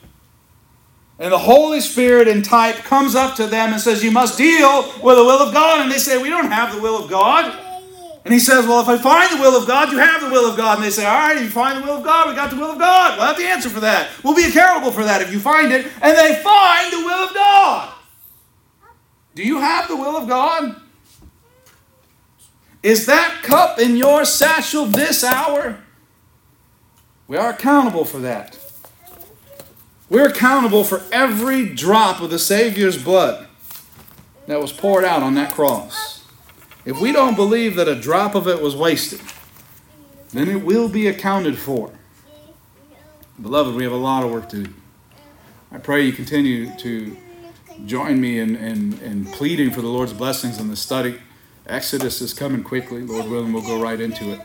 And 1.19 1.33
the 1.33 1.39
Holy 1.39 1.81
Spirit 1.81 2.29
in 2.29 2.43
type 2.43 2.77
comes 2.77 3.15
up 3.15 3.35
to 3.37 3.47
them 3.47 3.73
and 3.73 3.81
says, 3.81 4.05
You 4.05 4.11
must 4.11 4.39
deal 4.39 4.83
with 5.03 5.17
the 5.17 5.25
will 5.25 5.43
of 5.43 5.53
God. 5.53 5.81
And 5.81 5.91
they 5.91 5.99
say, 5.99 6.21
We 6.21 6.31
don't 6.31 6.51
have 6.51 6.75
the 6.75 6.81
will 6.81 7.03
of 7.03 7.11
God. 7.11 7.65
And 8.25 8.33
he 8.33 8.41
says, 8.41 8.67
Well, 8.67 8.81
if 8.81 8.89
I 8.89 8.99
find 8.99 9.37
the 9.37 9.43
will 9.43 9.61
of 9.61 9.67
God, 9.67 9.91
you 9.91 9.99
have 9.99 10.21
the 10.21 10.31
will 10.31 10.49
of 10.49 10.57
God. 10.57 10.77
And 10.77 10.85
they 10.85 10.91
say, 10.91 11.05
All 11.05 11.15
right, 11.15 11.37
if 11.37 11.43
you 11.43 11.51
find 11.51 11.83
the 11.83 11.87
will 11.87 11.99
of 11.99 12.05
God, 12.05 12.29
we 12.29 12.35
got 12.35 12.51
the 12.51 12.57
will 12.57 12.71
of 12.73 12.79
God. 12.79 13.19
We'll 13.19 13.27
have 13.27 13.37
the 13.37 13.47
answer 13.47 13.69
for 13.69 13.81
that. 13.81 14.11
We'll 14.23 14.37
be 14.37 14.45
accountable 14.45 14.93
for 14.93 15.05
that 15.05 15.23
if 15.23 15.33
you 15.33 15.41
find 15.41 15.73
it. 15.73 15.87
And 16.01 16.17
they 16.17 16.41
find 16.43 16.93
the 16.93 17.05
will 17.05 17.29
of 17.29 17.35
God. 17.35 17.95
Do 19.39 19.45
you 19.45 19.61
have 19.61 19.87
the 19.87 19.95
will 19.95 20.17
of 20.17 20.27
God? 20.27 20.75
Is 22.83 23.07
that 23.07 23.45
cup 23.45 23.79
in 23.79 23.97
your 23.97 24.25
satchel 24.25 24.85
this 24.85 25.23
hour? 25.23 25.79
We 27.29 27.37
are 27.37 27.51
accountable 27.51 28.05
for 28.05 28.19
that. 28.19 28.59
We're 30.11 30.27
accountable 30.27 30.83
for 30.83 31.03
every 31.13 31.73
drop 31.73 32.21
of 32.21 32.31
the 32.31 32.39
Savior's 32.41 33.01
blood 33.01 33.47
that 34.49 34.61
was 34.61 34.73
poured 34.73 35.05
out 35.05 35.23
on 35.23 35.37
that 35.37 35.55
cross. 35.55 36.27
If 36.85 37.01
we 37.01 37.13
don't 37.13 37.37
believe 37.37 37.77
that 37.77 37.87
a 37.87 37.95
drop 37.95 38.35
of 38.35 38.49
it 38.49 38.61
was 38.61 38.75
wasted, 38.75 39.21
then 40.33 40.49
it 40.49 40.65
will 40.65 40.89
be 40.89 41.07
accounted 41.07 41.57
for. 41.57 41.93
Beloved, 43.41 43.77
we 43.77 43.85
have 43.85 43.93
a 43.93 43.97
lot 43.97 44.25
of 44.25 44.33
work 44.33 44.49
to 44.49 44.65
do. 44.65 44.75
I 45.71 45.79
pray 45.79 46.05
you 46.05 46.13
continue 46.13 46.77
to 46.79 47.17
join 47.87 48.21
me 48.21 48.39
in, 48.39 48.57
in, 48.57 48.99
in 49.01 49.25
pleading 49.27 49.71
for 49.71 49.81
the 49.81 49.89
Lord's 49.89 50.13
blessings 50.13 50.59
in 50.59 50.69
the 50.69 50.77
study. 50.77 51.19
Exodus 51.67 52.21
is 52.21 52.33
coming 52.33 52.63
quickly. 52.63 53.03
Lord 53.03 53.31
willing, 53.31 53.53
we'll 53.53 53.63
go 53.63 53.81
right 53.81 54.01
into 54.01 54.33
it. 54.33 54.41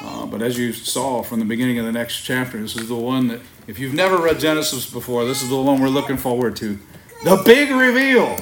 Uh, 0.00 0.26
but 0.26 0.42
as 0.42 0.56
you 0.56 0.72
saw 0.72 1.22
from 1.22 1.40
the 1.40 1.44
beginning 1.44 1.78
of 1.78 1.84
the 1.84 1.92
next 1.92 2.22
chapter, 2.22 2.60
this 2.60 2.76
is 2.76 2.88
the 2.88 2.94
one 2.94 3.28
that, 3.28 3.40
if 3.66 3.78
you've 3.78 3.94
never 3.94 4.16
read 4.16 4.38
Genesis 4.38 4.88
before, 4.88 5.24
this 5.24 5.42
is 5.42 5.48
the 5.48 5.60
one 5.60 5.80
we're 5.80 5.88
looking 5.88 6.16
forward 6.16 6.54
to. 6.56 6.78
The 7.24 7.42
big 7.44 7.70
reveal. 7.70 8.36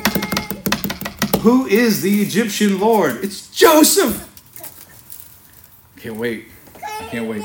Who 1.40 1.66
is 1.66 2.03
the 2.03 2.21
Egyptian 2.21 2.79
Lord? 2.79 3.25
It's 3.25 3.49
Joseph. 3.51 4.23
Can't 5.97 6.16
wait. 6.16 6.49
I 6.85 7.09
can't 7.09 7.27
wait. 7.27 7.42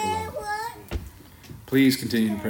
Please 1.66 1.96
continue 1.96 2.36
to 2.36 2.42
pray. 2.42 2.50